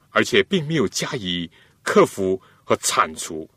[0.09, 1.47] 而且并没有加以
[1.83, 3.47] 克服和铲除。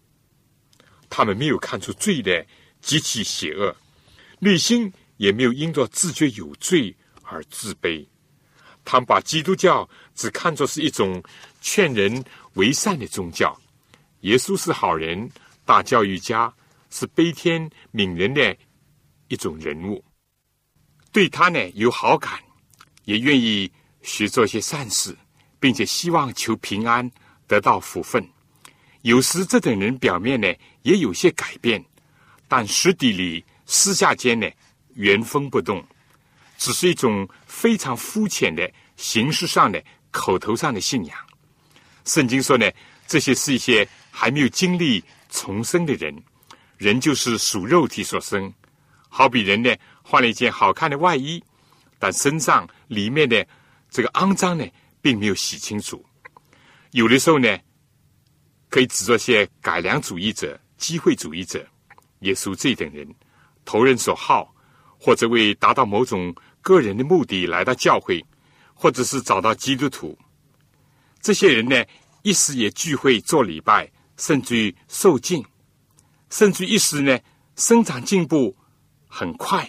[1.09, 2.45] 他们没有看出罪的
[2.83, 3.75] 极其邪恶，
[4.41, 8.07] 内心也没有因着自觉有罪而自卑。
[8.85, 11.23] 他们把基督教只看作是一种
[11.63, 12.23] 劝人
[12.55, 13.59] 为善的宗教。
[14.21, 15.31] 耶稣是好人。
[15.65, 16.55] 大教育家
[16.91, 18.57] 是悲天悯人的
[19.27, 20.05] 一种人物，
[21.11, 22.41] 对他呢有好感，
[23.07, 25.17] 也愿意学做些善事，
[25.59, 27.11] 并且希望求平安，
[27.49, 28.25] 得到福分。
[29.03, 31.83] 有时这等人表面呢也有些改变，
[32.47, 34.47] 但实底里私下间呢
[34.95, 35.85] 原封不动，
[36.59, 41.17] 只是一种非常肤浅的形式上的、口头上的信仰。
[42.05, 42.69] 圣经说呢，
[43.07, 46.17] 这些是一些还没有经历重生的人，
[46.77, 48.53] 人就是属肉体所生，
[49.09, 51.43] 好比人呢换了一件好看的外衣，
[51.99, 53.47] 但身上里面的
[53.91, 54.67] 这个肮脏呢
[55.01, 56.05] 并没有洗清楚，
[56.91, 57.59] 有的时候呢。
[58.69, 61.65] 可以指作些改良主义者、机会主义者，
[62.21, 63.09] 耶稣这等人，
[63.65, 64.53] 投人所好，
[64.99, 68.23] 或者为达到某种个人的目的来到教会，
[68.75, 70.19] 或者是找到基督徒。
[71.23, 71.83] 这些人呢，
[72.23, 75.43] 一时也聚会做礼拜，甚至于受敬，
[76.29, 77.19] 甚至一时呢
[77.55, 78.55] 生长进步
[79.07, 79.67] 很快，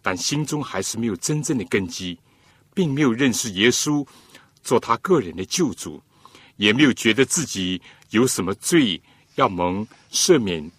[0.00, 2.18] 但心中还是没有真正的根基，
[2.78, 4.06] 并没有认识耶稣
[4.62, 6.00] 做他个人的救主，
[6.58, 7.82] 也没有觉得自己。
[8.10, 9.02] 有什么罪
[9.34, 10.70] 要蒙赦免、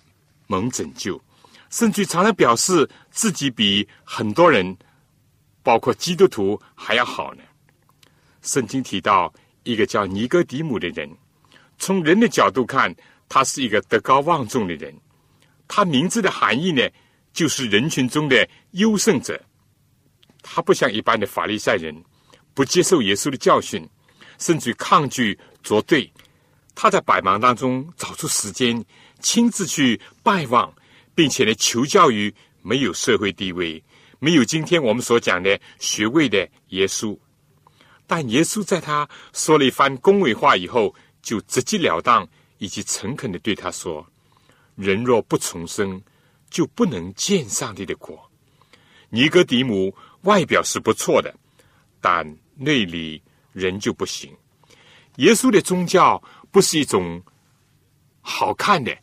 [0.48, 1.22] 蒙拯救，
[1.70, 4.76] 甚至常常表示自己比很多人，
[5.62, 7.44] 包括基督徒还要好呢？
[8.42, 9.32] 圣经提到
[9.64, 11.08] 一个叫尼哥底母的人，
[11.78, 12.96] 从人的角度看，
[13.28, 14.96] 他是一个德高望重的人。
[15.68, 16.82] 他名字的含义呢，
[17.34, 19.40] 就是人群中的优胜者。
[20.42, 22.04] 他不像一般的法利赛人，
[22.54, 23.88] 不接受耶稣的教训，
[24.38, 26.12] 甚至抗拒作对。
[26.76, 28.84] 他在百忙当中找出时间，
[29.20, 30.74] 亲自去拜望，
[31.14, 33.84] 并且呢求教于没有社会地位、
[34.20, 37.18] 没有今天我们所讲的学位的耶稣。
[38.08, 44.06] 但耶稣在他说了一番恭维话以后，就直截了当以及诚恳的对他说
[44.76, 46.02] ：“人若不重生，
[46.50, 48.18] 就不能见上帝的国。”
[49.12, 51.34] 尼哥底母外表是不错的，
[52.02, 53.22] 但内里
[53.54, 54.36] 人就不行。
[55.18, 56.22] 耶稣的宗教。
[56.52, 57.22] 不是一种
[58.22, 58.98] 好看的，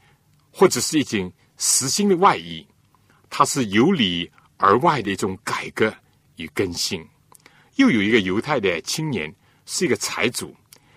[0.50, 2.66] 或者是一种实心的外衣，
[3.30, 5.94] 它是由里而外的一种改革
[6.38, 7.06] 与更新。
[7.76, 9.32] 又有一个犹太的青年，
[9.64, 10.52] 是一个财主，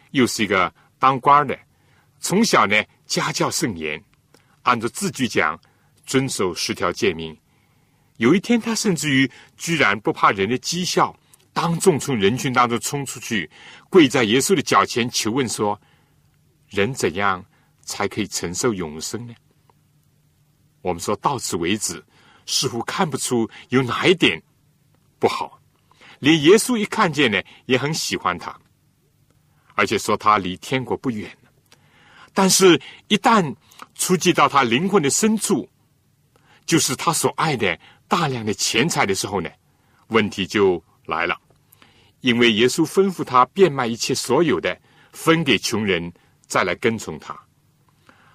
[0.09, 1.55] 又是一个当官的，
[2.19, 4.03] 从小呢家教甚严，
[4.63, 5.55] 按照字句讲，
[6.07, 7.37] 遵守十条诫命。
[8.19, 11.17] 有一天，他甚至于居然不怕人的讥笑，
[11.53, 13.49] 当众从人群当中冲出去，
[13.89, 15.79] 跪在耶稣的脚前求问说。
[16.67, 17.43] 人怎样
[17.81, 19.33] 才可以承受永生呢？
[20.83, 22.05] 我们说到此为止，
[22.45, 24.39] 似乎看不出有哪一点
[25.17, 25.59] 不好。
[26.19, 28.55] 连耶稣一看见呢，也很喜欢他，
[29.73, 31.35] 而且说他离天国不远
[32.35, 33.55] 但是，一旦
[33.95, 35.67] 触及到他灵魂的深处，
[36.67, 37.79] 就是他所爱的
[38.09, 39.49] 大量的钱财的时候呢，
[40.07, 41.39] 问题就来了。
[42.19, 44.77] 因为耶稣吩咐他变卖一切所有的，
[45.13, 46.11] 分给穷人。
[46.49, 47.39] 再来跟从他，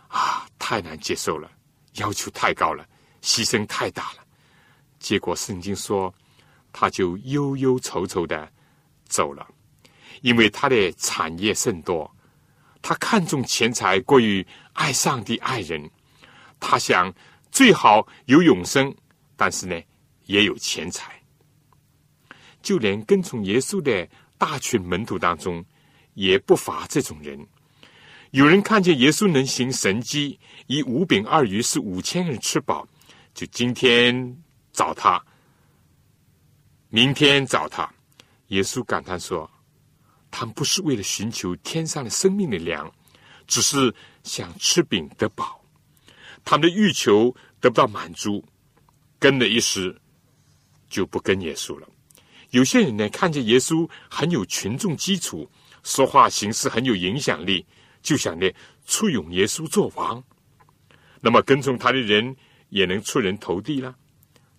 [0.06, 1.50] 啊，太难接受了，
[1.94, 2.86] 要求太高了，
[3.22, 4.24] 牺牲太大了。
[5.00, 6.14] 结果圣经说，
[6.72, 8.48] 他就忧忧愁愁的
[9.08, 9.44] 走了，
[10.22, 12.08] 因为他的产业甚多，
[12.80, 15.90] 他看重钱财过于爱上帝爱人，
[16.60, 17.12] 他想
[17.50, 18.94] 最好有永生，
[19.36, 19.80] 但是呢，
[20.26, 21.20] 也有钱财。
[22.62, 25.64] 就连跟从耶稣的大群门徒当中，
[26.14, 27.46] 也不乏这种人。
[28.30, 32.88] 有人看见耶稣能行神迹，以五饼二鱼使五千人吃饱，
[33.32, 34.42] 就今天
[34.72, 35.24] 找他，
[36.88, 37.88] 明天找他。
[38.48, 39.48] 耶稣感叹说
[40.32, 42.92] ：“他们不是为了寻求天上的生命的粮，
[43.46, 45.62] 只是想吃饼得饱。
[46.44, 48.44] 他们的欲求得不到满足，
[49.24, 49.98] 跟了一时
[50.90, 51.88] 就不跟耶稣了。
[52.50, 55.50] 有些人呢，看见耶稣很有群众基础，
[55.82, 57.64] 说话行事很有影响力。”
[58.04, 58.46] 就想呢，
[58.84, 60.22] 簇拥耶稣做王，
[61.22, 62.36] 那么跟从他的人
[62.68, 63.96] 也能出人头地了。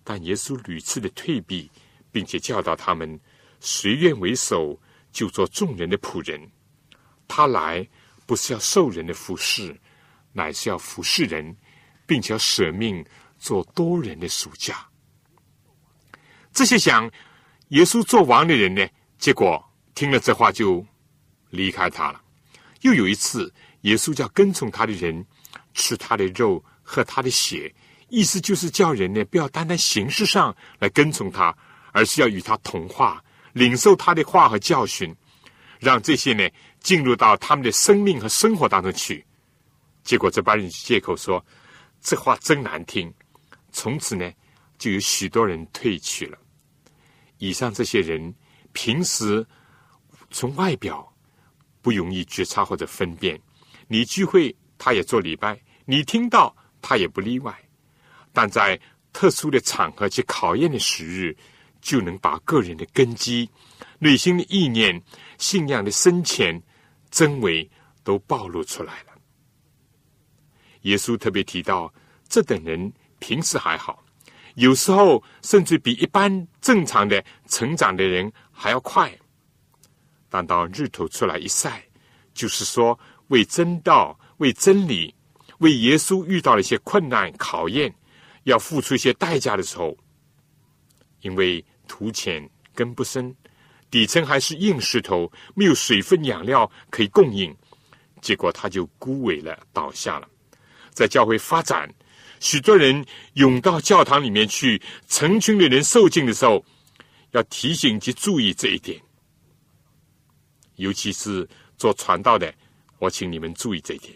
[0.02, 1.70] 但耶稣屡次的退避，
[2.10, 3.20] 并且教导他们：
[3.60, 4.76] 谁愿为首，
[5.12, 6.40] 就做众人的仆人。
[7.28, 7.88] 他来
[8.26, 9.80] 不是要受人的服侍，
[10.32, 11.56] 乃是要服侍人，
[12.04, 13.06] 并且要舍命
[13.46, 14.84] 做多人的属下。
[16.52, 17.08] 这些想
[17.68, 18.84] 耶稣做王的人呢，
[19.18, 20.84] 结果听了这话就
[21.50, 22.20] 离开他了。
[22.80, 25.24] 又有一次，耶稣叫跟从他的人
[25.74, 27.72] 吃他的肉、喝他的血，
[28.08, 31.56] 意思就是叫人呢不要单单形式上来跟从他，
[31.92, 33.22] 而是要与他同化，
[33.52, 35.14] 领受他的话和教训，
[35.78, 36.48] 让这些呢
[36.80, 39.24] 进入到他们的生命和生活当中去。
[40.02, 41.44] 结果这帮人借口说
[42.00, 43.12] 这话真难听，
[43.76, 44.32] 从此呢
[44.78, 46.38] 就有许多人退去了。
[47.36, 48.34] 以上这些人
[48.72, 49.46] 平时
[50.30, 51.12] 从外表。
[51.86, 53.40] 不容易觉察或者分辨。
[53.86, 55.54] 你聚会，他也做礼拜；
[55.84, 56.52] 你听到，
[56.82, 57.56] 他也不例外。
[58.32, 58.76] 但在
[59.12, 61.36] 特殊的场合及考验的时日，
[61.80, 63.48] 就能把个人的根基、
[64.00, 65.00] 内心的意念、
[65.38, 66.60] 信仰的深浅、
[67.08, 67.70] 真伪
[68.02, 69.12] 都暴露出来了。
[70.82, 71.94] 耶稣特别提到，
[72.28, 74.04] 这等人平时还好，
[74.54, 79.12] 有时候甚至比一般正常的成长的人还要快。
[80.28, 81.82] 但到日头出来一晒，
[82.34, 82.98] 就是说
[83.28, 85.14] 为真道、为真理、
[85.58, 87.94] 为耶稣遇到了一些困难考验。
[88.44, 89.96] 要付出一些代价的时候，
[91.20, 93.34] 因为土浅根不深，
[93.90, 97.52] 底层还是硬石头，没有水分养料可以供应，
[98.20, 100.28] 结果它就枯萎了，倒下了。
[100.92, 101.92] 在教会发展，
[102.40, 106.64] 许多人涌到教堂里面去，成群的人受尽的时候，
[107.32, 109.00] 要提醒及注意这一点。
[110.76, 112.52] 尤其是做传道的，
[112.98, 114.14] 我请你们注意这一点：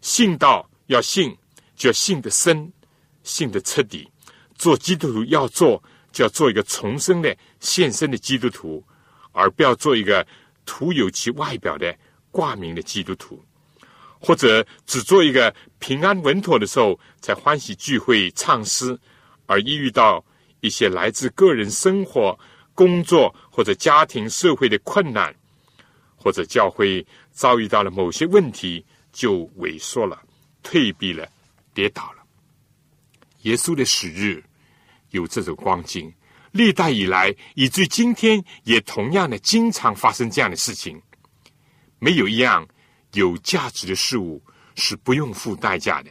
[0.00, 1.36] 信道要信，
[1.76, 2.72] 就要信的深。
[3.22, 4.06] 信的彻底，
[4.54, 5.82] 做基督徒要做，
[6.12, 8.84] 就要做一个重生的、献身的基督徒，
[9.32, 10.26] 而不要做一个
[10.66, 11.96] 徒有其外表的
[12.30, 13.42] 挂名的基督徒，
[14.24, 18.98] 或者只做一个平安稳妥的时候才欢喜聚会唱诗，
[19.44, 20.24] 而一遇到
[20.60, 22.38] 一些来自个人生活、
[22.74, 25.34] 工作或者家庭、社会的困难，
[26.16, 30.18] 或者教会遭遇到了某些问题，就萎缩了、
[30.62, 31.28] 退避了、
[31.74, 32.22] 跌倒了。
[33.42, 34.42] 耶稣的死日
[35.10, 36.10] 有这种光景，
[36.52, 40.98] 历代以来，以至于今天也同样的经常发生这样的事情。
[41.98, 42.66] 没有一样
[43.14, 44.42] 有价值的事物
[44.76, 46.10] 是不用付代价的，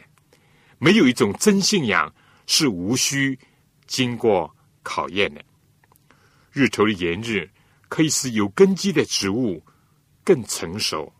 [0.78, 2.12] 没有一种真信仰
[2.46, 3.38] 是无需
[3.86, 5.42] 经过考验的。
[6.52, 7.50] 日头的炎日
[7.88, 9.62] 可以使有根基的植物
[10.22, 11.12] 更成熟，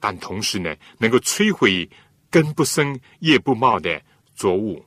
[0.00, 1.88] 但同时呢，能够摧毁
[2.30, 4.02] 根不生叶不茂的
[4.34, 4.84] 作物。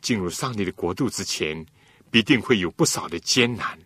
[0.00, 1.64] 进入上帝的国度之前，
[2.10, 3.78] 必定会有不少的艰难，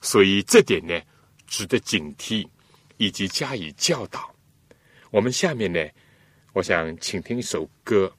[0.00, 1.00] 所以这点呢，
[1.46, 2.46] 值得警惕
[2.96, 4.32] 以及加以教导。
[5.10, 5.80] 我们下面呢，
[6.52, 8.12] 我想请听一首歌，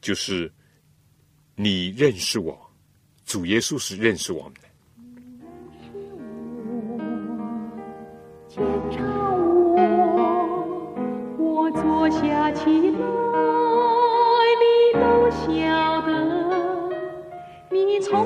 [0.00, 0.52] 就是
[1.54, 2.58] 你认识我，
[3.24, 4.60] 主耶稣是认识我们的。
[8.58, 8.62] 我，
[11.38, 12.98] 我坐下起来，
[14.60, 15.46] 你都晓
[16.02, 16.10] 得。
[17.70, 18.24] 你从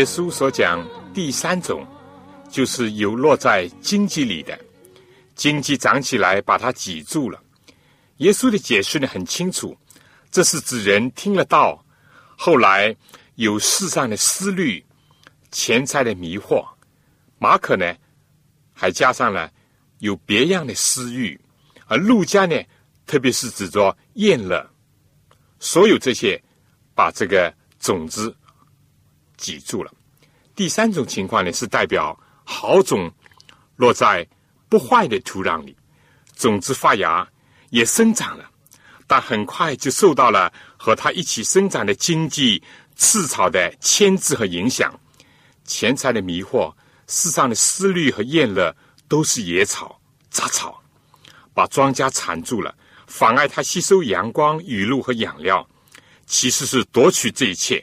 [0.00, 0.82] 耶稣所讲
[1.12, 1.86] 第三种，
[2.48, 4.58] 就是有落在荆棘里的，
[5.34, 7.38] 荆棘长起来把它挤住了。
[8.16, 9.76] 耶稣的解释呢很清楚，
[10.30, 11.84] 这是指人听了道，
[12.34, 12.96] 后来
[13.34, 14.82] 有世上的思虑、
[15.50, 16.66] 钱财的迷惑。
[17.38, 17.94] 马可呢
[18.72, 19.52] 还加上了
[19.98, 21.38] 有别样的私欲，
[21.88, 22.56] 而路加呢
[23.04, 24.66] 特别是指着厌乐，
[25.58, 26.42] 所有这些
[26.94, 28.34] 把这个种子
[29.40, 29.90] 挤住了。
[30.54, 33.10] 第三种情况呢，是代表好种
[33.76, 34.24] 落在
[34.68, 35.74] 不坏的土壤里，
[36.36, 37.26] 种子发芽
[37.70, 38.44] 也生长了，
[39.06, 42.62] 但很快就受到了和它一起生长的经济
[42.94, 44.92] 刺草的牵制和影响，
[45.64, 46.72] 钱财的迷惑、
[47.08, 48.76] 世上的思虑和厌乐，
[49.08, 50.80] 都是野草、杂草，
[51.54, 52.74] 把庄稼缠住了，
[53.06, 55.66] 妨碍它吸收阳光、雨露和养料，
[56.26, 57.82] 其实是夺取这一切。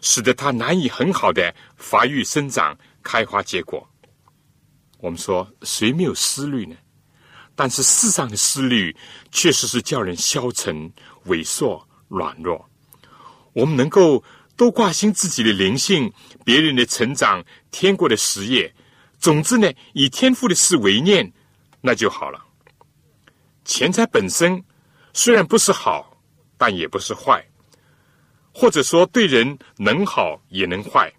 [0.00, 3.88] 使得它难以很好的发育生长、开花结果。
[4.98, 6.76] 我们说，谁没有思虑呢？
[7.54, 8.96] 但是世上的思虑
[9.30, 10.90] 确实是叫人消沉、
[11.26, 12.68] 萎缩、软弱。
[13.52, 14.22] 我们能够
[14.56, 16.10] 多挂心自己的灵性、
[16.44, 18.72] 别人的成长、天国的实业，
[19.18, 21.30] 总之呢，以天赋的事为念，
[21.80, 22.42] 那就好了。
[23.64, 24.62] 钱财本身
[25.12, 26.16] 虽然不是好，
[26.56, 27.46] 但也不是坏，
[28.52, 31.12] 或者说对人能好也能坏。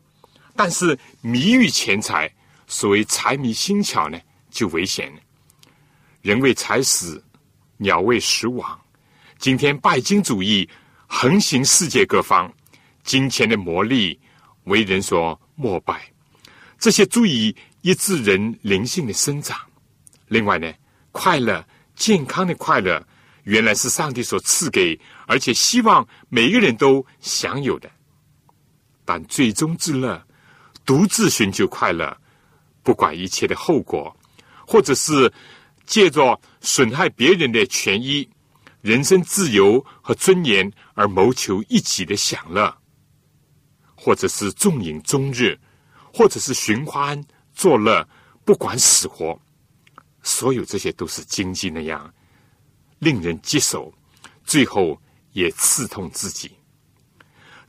[0.56, 2.32] 但是迷于钱财，
[2.68, 4.20] 所谓财迷心窍呢，
[4.50, 5.22] 就危险了。
[6.22, 7.24] 人为财死，
[7.78, 8.80] 鸟为食亡。
[9.40, 10.70] 今天拜金主义
[11.08, 12.52] 横行世界各方，
[13.04, 14.20] 金钱的魔力
[14.66, 16.00] 为人所膜拜，
[16.78, 19.58] 这些足以抑制人灵性的生长。
[20.28, 20.72] 另外呢，
[21.12, 21.66] 快乐、
[21.96, 23.04] 健康的快乐，
[23.44, 27.90] 原来是上帝所赐给，而且希望每一个人都享有的。
[29.06, 30.22] 但最终之乐，
[30.86, 32.16] 独自寻求快乐，
[32.84, 34.16] 不管一切的后果，
[34.66, 35.32] 或者是。
[35.84, 38.30] 借着损害别人的权益、
[38.82, 42.74] 人身自由和尊严而谋求一己的享乐，
[43.94, 45.60] 或者是纵饮终日，
[46.14, 47.22] 或者是寻欢
[47.54, 48.08] 作乐，
[48.46, 49.38] 不管死活，
[50.24, 52.14] 所有这些都是经济那样
[53.02, 53.92] 令人棘手，
[54.46, 54.96] 最后
[55.34, 56.52] 也刺痛自己。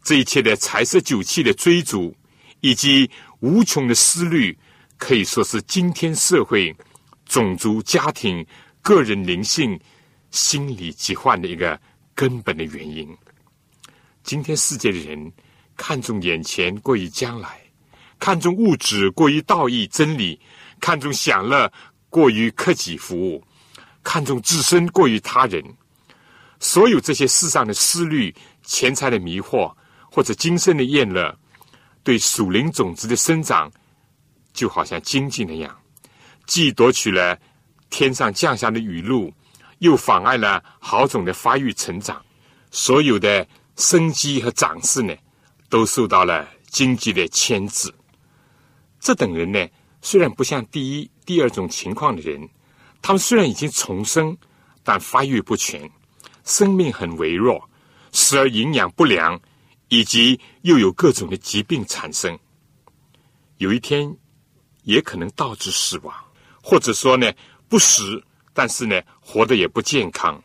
[0.03, 2.15] 这一切的财色酒气的追逐，
[2.61, 3.11] 以及
[3.41, 4.55] 无穷的思虑，
[4.99, 6.77] 可以说是今天社会。
[7.25, 8.47] 种族、家庭、
[8.83, 9.81] 个人灵性、
[10.33, 11.81] 心理疾患的一个
[12.15, 13.09] 根本的原因。
[14.23, 15.33] 今天世界的人
[15.75, 17.59] 看重眼前过于将来，
[18.19, 20.39] 看重物质过于道义真理，
[20.79, 21.73] 看重享乐
[22.11, 23.43] 过于克己服务，
[24.03, 25.63] 看重自身过于他人。
[26.61, 29.75] 所有这些世上的思虑、钱财的迷惑，
[30.11, 31.37] 或者今生的厌乐，
[32.05, 33.71] 对属灵种子的生长，
[34.53, 35.77] 就好像经济那样。
[36.47, 37.39] 既夺取了
[37.91, 39.33] 天上降下的雨露，
[39.79, 42.25] 又妨碍了好种的发育成长，
[42.71, 43.47] 所有的
[43.77, 45.15] 生机和长势呢，
[45.69, 47.93] 都受到了经济的牵制。
[49.01, 49.67] 这等人呢，
[50.01, 52.49] 虽然不像第一、第二种情况的人，
[53.03, 54.35] 他们虽然已经重生，
[54.85, 55.91] 但发育不全，
[56.45, 57.69] 生命很微弱，
[58.13, 59.39] 时而营养不良，
[59.89, 62.39] 以及又有各种的疾病产生，
[63.59, 64.17] 有一天
[64.85, 66.15] 也可能导致死亡。
[66.63, 67.33] 或者说呢，
[67.69, 68.23] 不死，
[68.55, 70.41] 但是呢，活得也不健康。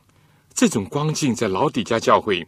[0.51, 2.45] 这种光景在老底家教会，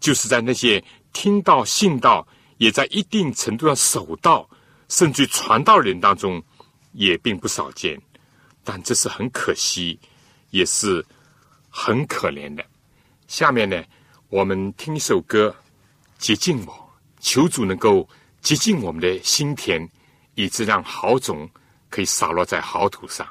[0.00, 2.26] 就是在那些听到、信道，
[2.58, 4.50] 也在一定程度上守道，
[4.88, 6.42] 甚至传道人当中，
[6.90, 7.96] 也并不少见。
[8.64, 10.00] 但这是很可惜，
[10.50, 11.04] 也是
[11.68, 12.64] 很可怜的。
[13.28, 13.84] 下面呢，
[14.28, 15.54] 我们听一首歌，
[16.18, 16.90] 接近我，
[17.20, 18.08] 求主能够
[18.40, 19.88] 接近我们的心田，
[20.34, 21.48] 以致让好种。
[21.90, 23.24] 可以洒落在好土上。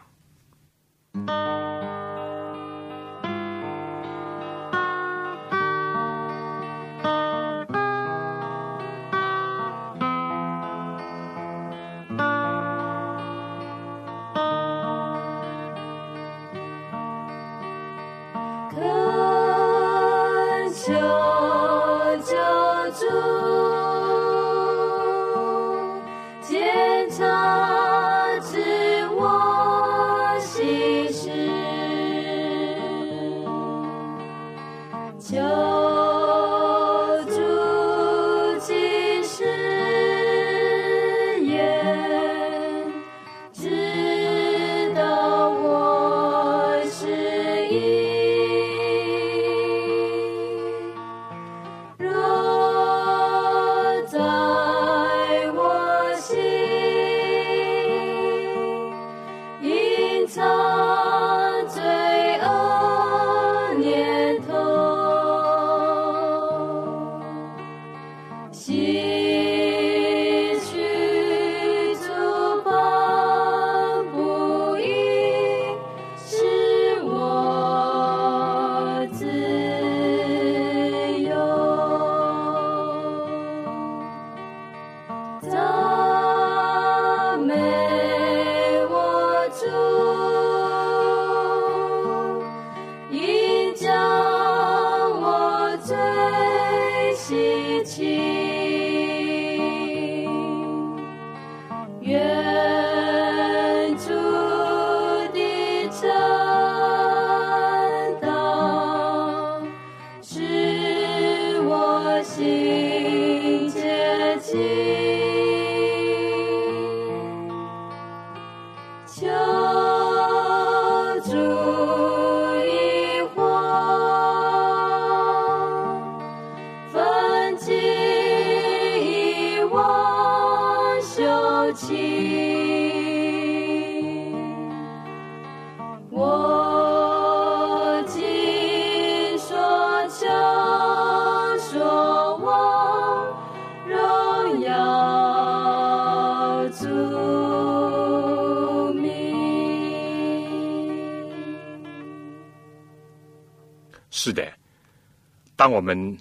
[155.63, 156.17] 当我们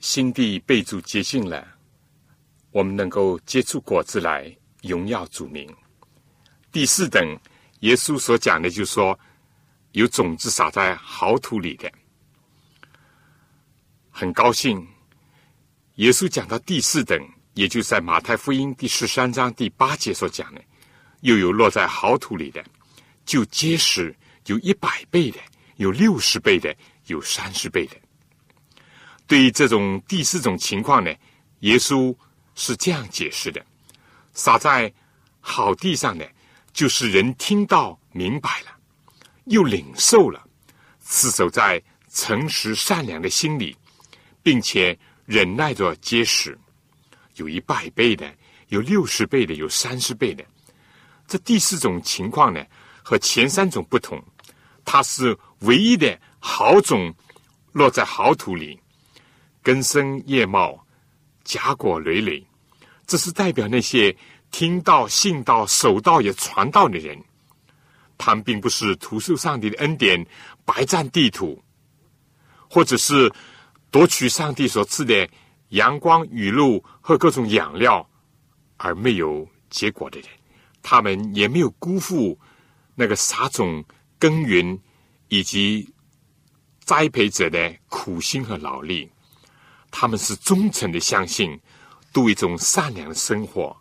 [0.00, 1.66] 心地被主洁净了，
[2.70, 5.66] 我们能够结出果子来，荣耀主名。
[6.70, 7.34] 第四等，
[7.80, 9.18] 耶稣所讲的，就是说
[9.92, 11.90] 有种子撒在好土里的。
[14.10, 14.86] 很高兴，
[15.94, 17.18] 耶稣讲到第四等，
[17.54, 20.62] 也就在马太福音第十三章第八节所讲的，
[21.22, 22.62] 又有落在好土里的，
[23.24, 25.40] 就结实，有一百倍的，
[25.76, 26.76] 有六十倍的，
[27.06, 27.96] 有三十倍的。
[29.32, 31.10] 对于这种第四种情况呢，
[31.60, 32.14] 耶稣
[32.54, 33.64] 是这样解释的：
[34.34, 34.92] 撒在
[35.40, 36.30] 好地上的，
[36.74, 38.76] 就是人听到明白了，
[39.44, 40.46] 又领受了，
[41.02, 43.74] 持守在诚实善良的心里，
[44.42, 46.58] 并且忍耐着结实，
[47.36, 48.30] 有一百倍的，
[48.68, 50.44] 有六十倍的，有三十倍的。
[51.26, 52.62] 这第四种情况呢，
[53.02, 54.22] 和前三种不同，
[54.84, 57.10] 它是唯一的好种
[57.72, 58.78] 落在好土里。
[59.62, 60.84] 根深叶茂，
[61.44, 62.44] 荚果累累，
[63.06, 64.16] 这是代表那些
[64.50, 67.18] 听到、信道、守道也传道的人。
[68.18, 70.24] 他们并不是徒受上帝的恩典，
[70.64, 71.62] 白占地土，
[72.68, 73.32] 或者是
[73.90, 75.28] 夺取上帝所赐的
[75.70, 78.08] 阳光、雨露和各种养料
[78.76, 80.28] 而没有结果的人。
[80.82, 82.38] 他们也没有辜负
[82.94, 83.84] 那个撒种、
[84.18, 84.78] 耕耘
[85.28, 85.88] 以及
[86.80, 89.10] 栽培者的苦心和劳力。
[89.92, 91.56] 他们是忠诚的相信，
[92.12, 93.76] 度一种善良的生活，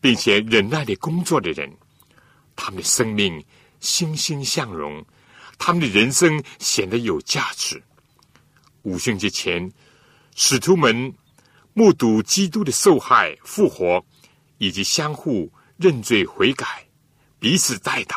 [0.00, 1.72] 并且忍耐的工作的人。
[2.54, 3.42] 他们的生命
[3.80, 5.02] 欣欣向荣，
[5.56, 7.82] 他们的人生显得有价值。
[8.82, 9.70] 五旬节前，
[10.34, 11.14] 使徒们
[11.72, 14.04] 目睹基督的受害、复活，
[14.58, 16.84] 以及相互认罪悔改、
[17.38, 18.16] 彼此代祷。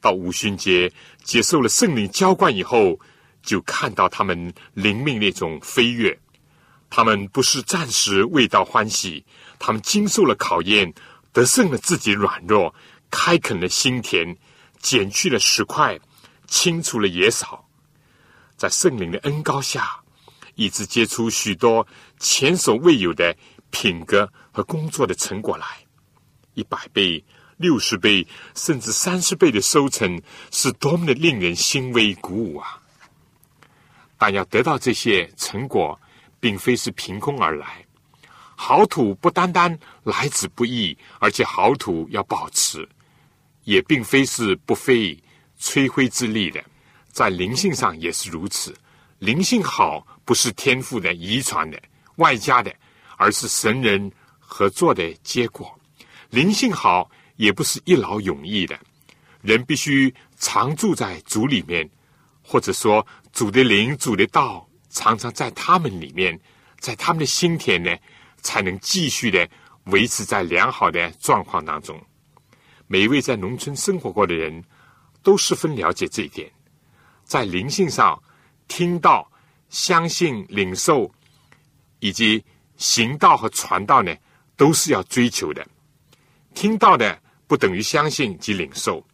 [0.00, 0.90] 到五旬节
[1.22, 2.98] 接受了圣灵浇灌以后，
[3.42, 6.16] 就看到他们灵命那种飞跃。
[6.96, 9.24] 他们不是暂时未到欢喜，
[9.58, 10.94] 他们经受了考验，
[11.32, 12.72] 得胜了自己软弱，
[13.10, 14.36] 开垦了心田，
[14.78, 15.98] 剪去了石块，
[16.46, 17.68] 清除了野草，
[18.56, 20.02] 在圣灵的恩高下，
[20.54, 21.84] 一直结出许多
[22.20, 23.36] 前所未有的
[23.72, 25.66] 品格和工作的成果来。
[26.54, 27.24] 一百倍、
[27.56, 28.24] 六十倍，
[28.54, 30.22] 甚至三十倍的收成，
[30.52, 32.80] 是多么的令人欣慰鼓舞啊！
[34.16, 36.00] 但要得到这些成果，
[36.44, 37.82] 并非是凭空而来，
[38.54, 42.86] 好土不单单来之不易，而且好土要保持，
[43.62, 45.18] 也并非是不费
[45.58, 46.62] 吹灰之力的。
[47.10, 48.76] 在灵性上也是如此，
[49.20, 51.82] 灵性好不是天赋的、遗传的、
[52.16, 52.70] 外加的，
[53.16, 55.74] 而是神人合作的结果。
[56.28, 58.78] 灵性好也不是一劳永逸的，
[59.40, 61.88] 人必须常住在主里面，
[62.42, 64.68] 或者说主的灵、主的道。
[64.94, 66.40] 常常在他们里面，
[66.78, 67.94] 在他们的心田呢，
[68.40, 69.46] 才能继续的
[69.86, 72.00] 维持在良好的状况当中。
[72.86, 74.62] 每一位在农村生活过的人
[75.22, 76.50] 都十分了解这一点。
[77.24, 78.22] 在灵性上，
[78.68, 79.30] 听到、
[79.68, 81.10] 相信、领受，
[81.98, 82.42] 以及
[82.76, 84.14] 行道和传道呢，
[84.56, 85.66] 都是要追求的。
[86.54, 89.04] 听到的不等于相信及领受。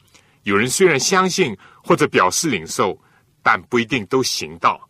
[0.43, 3.01] 有人虽然相信或者表示领受，
[3.43, 4.90] 但不一定都行道。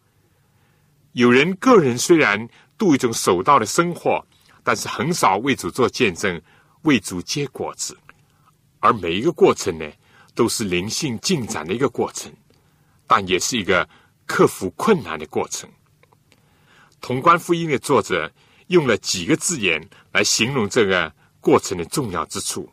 [1.13, 2.49] 有人个人虽然
[2.79, 4.25] 度一种守道的生活，
[4.63, 6.41] 但是很少为主做见证，
[6.83, 7.99] 为主结果子。
[8.79, 9.91] 而每一个过程呢，
[10.35, 12.33] 都是灵性进展的一个过程，
[13.07, 13.89] 但也是一个
[14.25, 15.69] 克服困难的过程。
[17.01, 18.31] 潼关福音的作者
[18.69, 22.71] 用了几个字眼来形容这个过程的重要之处。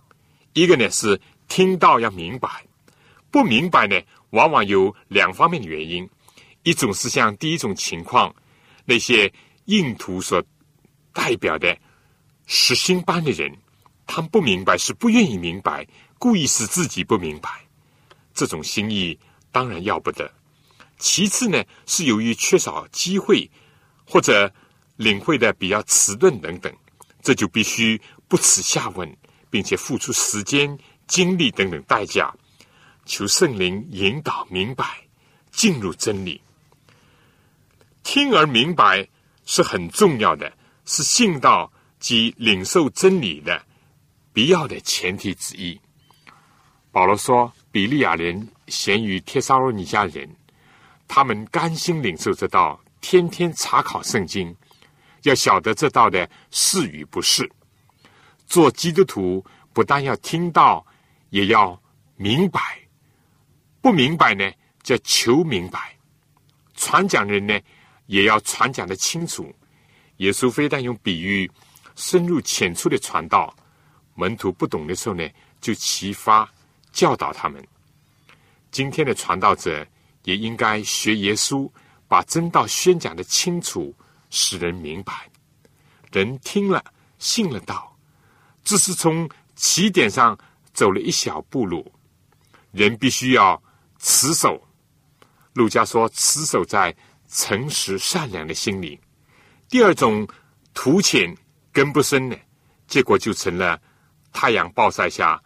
[0.54, 2.66] 一个呢是听到要明白，
[3.32, 6.08] 不明白呢，往往有两方面的原因。
[6.68, 8.36] 一种是像第一种情况，
[8.84, 9.32] 那些
[9.68, 10.44] 印图所
[11.14, 11.74] 代表的
[12.46, 13.50] 实心班的人，
[14.06, 15.88] 他们不明白，是不愿意明白，
[16.20, 17.50] 故意使自己不明白。
[18.34, 19.18] 这种心意
[19.50, 20.30] 当然要不得。
[20.98, 23.50] 其次呢，是由于缺少机会
[24.06, 24.54] 或者
[24.98, 26.76] 领会的比较迟钝等等，
[27.22, 27.98] 这就必须
[28.28, 29.10] 不耻下问，
[29.50, 32.36] 并且付出时间、精力等等代价，
[33.06, 35.08] 求圣灵引导明白，
[35.50, 36.42] 进入真理。
[38.08, 39.06] 听而明白
[39.46, 40.50] 是很重要的，
[40.86, 43.62] 是信道及领受真理的
[44.32, 45.78] 必要的前提之一。
[46.90, 50.26] 保罗说：“比利亚人咸于帖撒罗尼迦人，
[51.06, 54.56] 他们甘心领受这道，天天查考圣经，
[55.24, 57.52] 要晓得这道的是与不是。
[58.46, 60.84] 做基督徒不但要听到，
[61.30, 61.78] 也要
[62.16, 62.62] 明白。
[63.82, 64.50] 不明白呢，
[64.82, 65.98] 叫求明白。
[66.74, 67.60] 传讲人呢，
[68.08, 69.54] 也要传讲的清楚。
[70.18, 71.50] 耶稣非但用比喻
[71.96, 73.56] 深入浅出的传道，
[74.16, 75.26] 门徒不懂的时候呢，
[75.62, 76.50] 就启发。”
[76.94, 77.64] 教导他们，
[78.72, 79.86] 今天的传道者
[80.24, 81.70] 也应该学耶稣，
[82.08, 83.94] 把真道宣讲的清楚，
[84.32, 85.30] 使人明白。
[86.12, 86.84] 人听了
[87.20, 87.96] 信了道，
[88.64, 90.36] 只是从起点上
[90.74, 91.86] 走了一小步路。
[92.72, 93.62] 人必须要
[94.00, 94.60] 持守。
[95.54, 96.96] 陆家说：“持守在
[97.28, 99.00] 诚实善良的心灵。”
[99.70, 100.28] 第二种
[100.74, 101.36] 图浅
[101.72, 102.36] 根不深呢，
[102.88, 103.80] 结果就成了
[104.32, 105.42] 太阳暴晒下。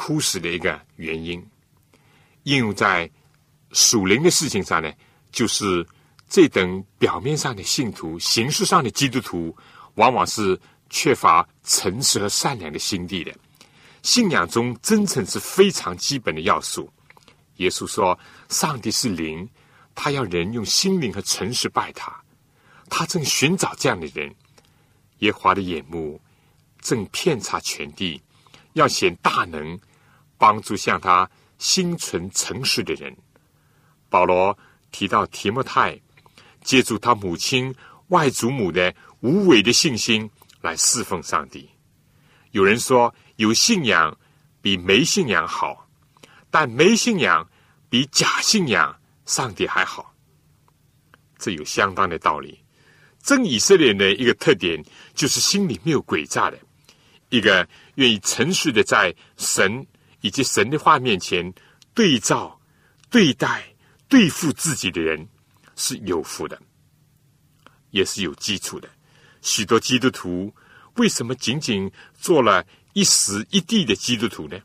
[0.00, 1.44] 枯死的一个原因，
[2.44, 3.10] 应用在
[3.72, 4.88] 属灵的事情上呢，
[5.32, 5.84] 就是
[6.28, 9.52] 这等表面上的信徒、形式上的基督徒，
[9.96, 10.56] 往往是
[10.88, 13.34] 缺乏诚实和善良的心地的。
[14.04, 16.88] 信仰中真诚是非常基本的要素。
[17.56, 18.16] 耶稣说
[18.48, 19.50] ：“上帝是灵，
[19.98, 22.14] 他要人用心灵和诚实拜他。
[22.88, 24.32] 他正寻找这样的人。
[25.18, 26.20] 耶华的眼目
[26.80, 28.22] 正遍察全地，
[28.74, 29.78] 要显大能。”
[30.40, 31.28] 帮助向他
[31.58, 33.12] 心存诚实的人，
[34.08, 34.56] 保罗
[34.92, 36.00] 提到提莫泰，
[36.62, 37.74] 借助他母亲
[38.10, 40.30] 外祖母的无伪的信心
[40.60, 41.68] 来侍奉上帝。
[42.52, 44.16] 有人说，有信仰
[44.62, 45.88] 比没信仰好，
[46.52, 47.44] 但没信仰
[47.90, 48.96] 比假信仰
[49.28, 50.12] 上帝还好。
[51.38, 52.58] 这有相当的道理。
[53.22, 54.82] 真以色列人的一个特点，
[55.14, 56.58] 就是心里没有诡诈的，
[57.28, 59.86] 一个愿意诚实的在神。
[60.20, 61.54] 以及神的话面前
[61.94, 62.60] 对照、
[63.08, 63.62] 对待、
[64.08, 65.28] 对付自己的人
[65.76, 66.60] 是有福的，
[67.90, 68.88] 也是有基础的。
[69.42, 70.52] 许多基督徒
[70.96, 74.58] 为什么仅仅做了一时一地的基督徒呢？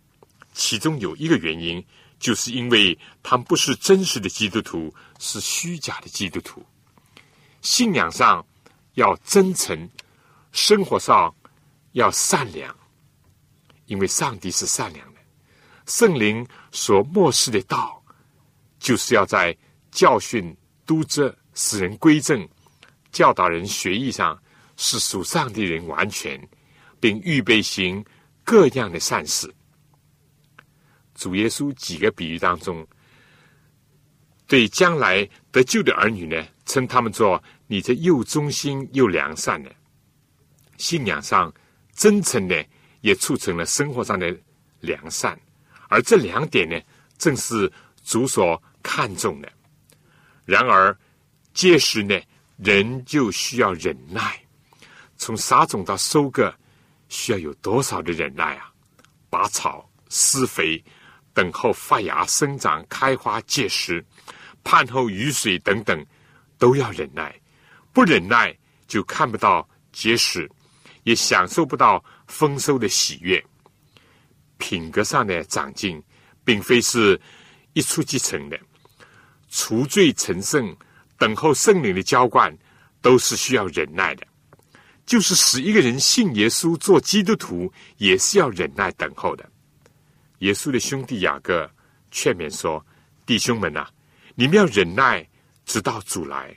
[0.56, 1.86] 其中有一个原因，
[2.24, 6.66] 就是因为他们不是真实的基督徒，是虚假的基督徒。
[7.62, 8.46] 信仰上
[8.94, 9.90] 要真诚，
[10.54, 11.36] 生活上
[11.92, 12.74] 要善良，
[13.88, 15.20] 因为上帝是善良的。
[15.86, 18.02] 圣灵所漠视的道，
[18.80, 19.54] 就是要在
[19.92, 20.56] 教训、
[20.86, 22.48] 督责、使人归正、
[23.12, 24.42] 教导人学艺上，
[24.78, 26.40] 是属上帝人完全，
[27.02, 28.02] 并预备行
[28.46, 29.54] 各样的善事。
[31.24, 32.86] 主耶稣几个比喻当中，
[34.46, 39.74] 对将来得救的儿女呢，称他们做你这又忠心又良善的，
[40.78, 41.50] 信仰上
[41.96, 42.62] 真诚呢，
[43.00, 44.36] 也促成了生活上的
[44.82, 45.40] 良善。
[45.88, 46.78] 而这两点呢，
[47.18, 47.72] 正是
[48.04, 49.50] 主所看重的。
[50.44, 50.94] 然而，
[51.54, 52.20] 届时呢，
[52.58, 54.38] 人就需要忍耐。
[55.16, 56.54] 从撒种到收割，
[57.08, 58.70] 需要有多少的忍耐啊？
[59.30, 60.84] 拔草、施肥、
[61.34, 64.04] 等候发芽、生长、开花、结实、
[64.64, 66.06] 盼候雨水等等，
[66.58, 67.34] 都要忍耐。
[67.92, 68.56] 不忍耐，
[68.88, 70.50] 就看不到结实，
[71.04, 73.44] 也享受不到丰收的喜悦。
[74.58, 76.02] 品格上的长进，
[76.44, 77.20] 并非是
[77.74, 78.60] 一触即成的。
[79.50, 80.76] 除罪成圣，
[81.18, 82.56] 等候圣灵的浇灌，
[83.02, 84.26] 都是需要忍耐的。
[85.06, 89.48] 就是使一个人信耶稣做基督徒，也是要忍耐等候的。
[90.44, 91.70] 耶稣的兄弟雅各
[92.12, 92.86] 劝勉说
[93.26, 93.88] ：“弟兄们呐，
[94.36, 95.26] 你们要忍耐，
[95.66, 96.54] 直到主来。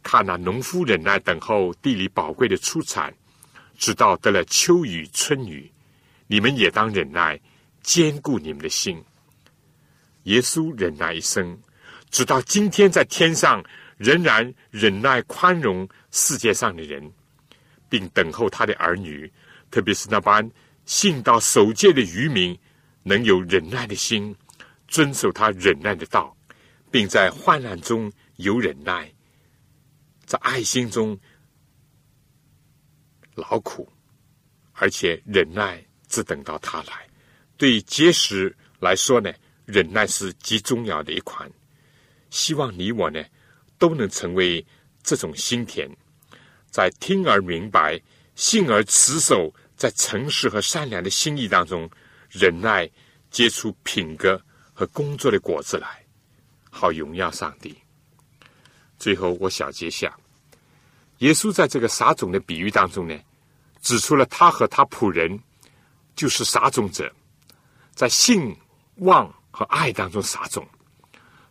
[0.00, 3.12] 看那农夫忍耐等候地里宝贵的出产，
[3.76, 5.70] 直到得了秋雨春雨。”
[6.28, 7.40] 你们也当忍耐，
[7.82, 9.02] 坚固你们的心。
[10.24, 11.58] 耶稣忍耐一生，
[12.10, 13.64] 直到今天在天上
[13.96, 17.12] 仍然忍耐宽容世界上的人，
[17.88, 19.32] 并等候他的儿女，
[19.70, 20.48] 特别是那班
[20.84, 22.56] 信道守戒的渔民，
[23.06, 24.34] 能有忍耐的心，
[24.88, 26.36] 遵守他忍耐的道，
[26.90, 29.14] 并在患难中有忍耐，
[30.24, 31.16] 在爱心中
[33.36, 33.88] 劳苦，
[34.72, 35.80] 而且忍耐。
[36.08, 37.08] 只等到他来，
[37.56, 39.34] 对结实来说呢，
[39.64, 41.50] 忍耐是极重要的一款。
[42.30, 43.20] 希望你我呢，
[43.76, 44.64] 都能成为
[45.02, 45.90] 这种心田，
[46.70, 48.00] 在听而明白、
[48.36, 51.90] 信而持守，在诚实和善良的心意当中，
[52.38, 52.88] 忍耐
[53.30, 54.40] 结出品格
[54.72, 56.04] 和工作的果子来，
[56.70, 57.76] 好荣耀上帝。
[58.98, 60.14] 最后，我小结下，
[61.18, 63.18] 耶稣在这个撒种的比喻当中呢，
[63.80, 65.38] 指出了他和他仆人。
[66.16, 67.12] 就是撒种者，
[67.94, 68.56] 在信
[69.00, 70.66] 望和爱当中撒种。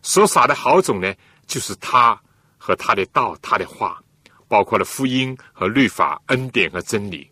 [0.02, 1.14] 所撒的好种呢，
[1.46, 2.20] 就是他
[2.58, 4.02] 和他的道、他的话，
[4.48, 7.30] 包括了福音和律法、恩典和真理。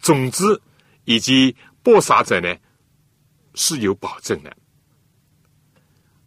[0.00, 0.60] 种子
[1.04, 2.56] 以及播撒者呢
[3.54, 4.56] 是有保证的，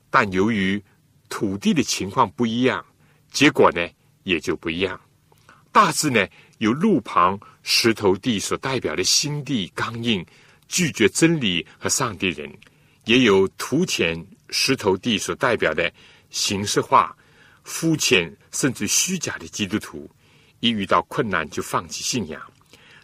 [0.09, 0.81] 但由于
[1.29, 2.85] 土地的情况不一样，
[3.31, 3.85] 结果呢
[4.21, 5.01] 也就不一样。
[5.71, 6.25] 大致呢
[6.59, 10.23] 有路旁石头地所代表的心地刚硬、
[10.67, 12.55] 拒绝真理和上帝人，
[13.05, 15.91] 也有土田石头地所代表的
[16.29, 17.17] 形式化、
[17.63, 20.09] 肤浅甚至虚假的基督徒，
[20.59, 22.39] 一遇到困难就放弃信仰。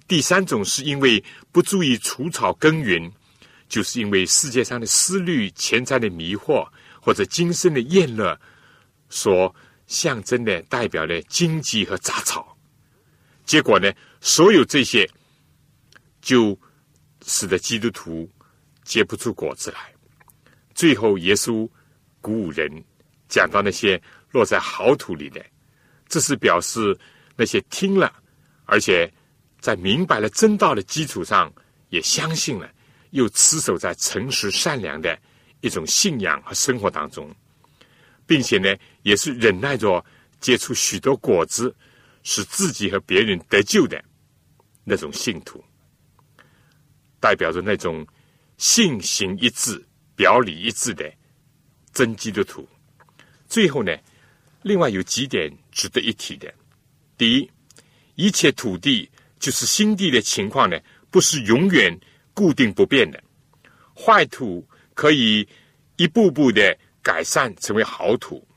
[0.05, 3.11] 第三种是因为不注意除草耕耘，
[3.69, 6.67] 就是因为世界上的思虑、钱财的迷惑
[7.01, 8.39] 或者今生的厌乐，
[9.09, 9.53] 所
[9.87, 12.55] 象征的代表的荆棘和杂草。
[13.45, 15.09] 结果呢，所有这些
[16.21, 16.57] 就
[17.25, 18.29] 使得基督徒
[18.83, 19.93] 结不出果子来。
[20.75, 21.67] 最后，耶稣
[22.19, 22.69] 鼓舞人，
[23.29, 23.99] 讲到那些
[24.31, 25.43] 落在好土里的，
[26.07, 26.95] 这是表示
[27.37, 28.13] 那些听了，
[28.65, 29.11] 而且。
[29.63, 31.49] 在明白了真道的基础上，
[31.87, 32.69] 也相信了，
[33.11, 35.17] 又持守在诚实善良的
[35.61, 37.33] 一种信仰和生活当中，
[38.27, 40.03] 并且呢，也是忍耐着
[40.41, 41.73] 结出许多果子，
[42.23, 44.03] 使自己和别人得救的
[44.83, 45.63] 那种信徒，
[47.21, 48.05] 代表着那种
[48.57, 49.81] 信行一致、
[50.13, 51.09] 表里一致的
[51.93, 52.67] 真基督徒。
[53.47, 53.97] 最后呢，
[54.61, 56.53] 另外有几点值得一提的：
[57.17, 57.49] 第一，
[58.15, 59.09] 一切土地。
[59.43, 60.79] 就是新地的情况呢，
[61.11, 61.93] 不是永远
[62.33, 63.21] 固定不变的。
[63.93, 65.45] 坏土可以
[65.97, 68.47] 一步步的改善成为好土，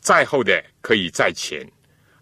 [0.00, 1.70] 再后的可以再前，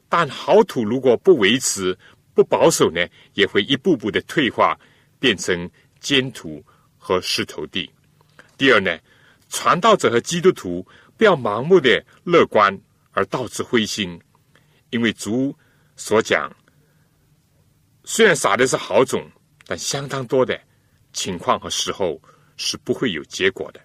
[0.09, 1.97] 但好土如果不维持、
[2.35, 4.77] 不保守呢，也会一步步的退化，
[5.21, 6.61] 变成坚土
[6.99, 7.89] 和石头地。
[8.59, 8.99] 第二呢，
[9.49, 10.85] 传道者和基督徒
[11.17, 12.77] 不要盲目的乐观
[13.13, 14.21] 而导致灰心，
[14.91, 15.57] 因为主
[15.95, 16.53] 所讲。
[18.09, 19.29] 虽然撒的是好种，
[19.67, 20.59] 但相当多的
[21.13, 22.23] 情况和时候
[22.57, 23.81] 是不会有结果的。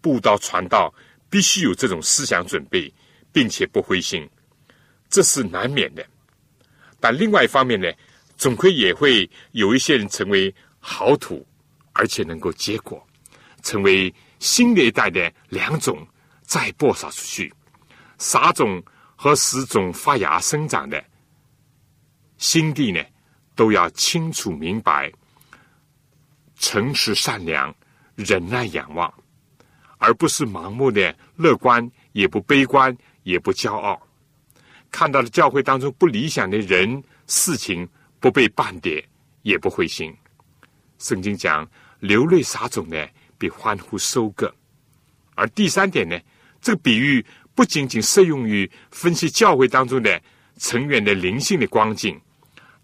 [0.00, 0.94] 布道传道
[1.28, 2.90] 必须有这种思想准备，
[3.32, 4.26] 并且不灰心，
[5.10, 6.06] 这是难免的。
[7.00, 7.92] 但另外一方面呢，
[8.36, 11.44] 总归也会有一些人成为好土，
[11.92, 13.04] 而且能够结果，
[13.64, 16.06] 成为新的一代的良种，
[16.42, 17.52] 再播撒出去。
[18.18, 18.80] 撒种
[19.16, 21.04] 和使种发芽生长的
[22.38, 23.04] 新地呢？
[23.56, 25.10] 都要清楚明白，
[26.58, 27.74] 诚实善良、
[28.14, 29.12] 忍耐仰望，
[29.98, 34.00] 而不是盲目的乐观，也不悲观，也不骄傲。
[34.90, 37.88] 看到了教会当中不理想的人事情，
[38.20, 39.02] 不被半点，
[39.42, 40.14] 也不灰心。
[40.98, 41.68] 圣经讲，
[42.00, 44.54] 流泪撒种呢，比欢呼收割。
[45.34, 46.18] 而第三点呢，
[46.60, 50.22] 这个比喻不仅仅适用于分析教会当中的
[50.58, 52.18] 成员的灵性的光景。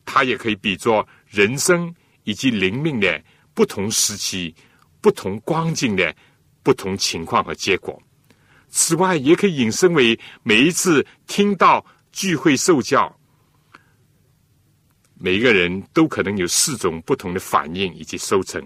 [0.04, 1.94] 它也可以比作人生
[2.24, 3.22] 以及灵命的
[3.54, 4.54] 不同时期、
[5.00, 6.14] 不同光景的
[6.62, 8.00] 不同情况和结果。
[8.68, 13.14] 此外，也可以引申为每一次听到聚会受教，
[15.14, 18.62] 每一个人都可能有四种不同的反应以及收成。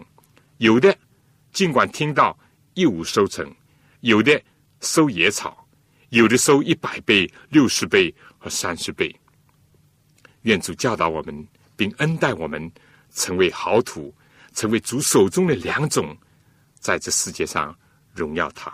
[0.59, 0.97] 有的
[1.53, 2.39] 尽管听到
[2.75, 3.53] 一无收成，
[4.01, 4.41] 有的
[4.81, 5.67] 收野草，
[6.11, 9.15] 有的收一百倍、六十倍和三十倍。
[10.47, 12.71] 愿主教导我们，并恩待我们，
[13.13, 14.15] 成为好土，
[14.55, 16.17] 成为主手中的良种，
[16.79, 17.77] 在这世界上
[18.15, 18.73] 荣耀他。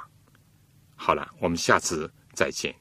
[0.94, 2.74] 好了，我们下次再见。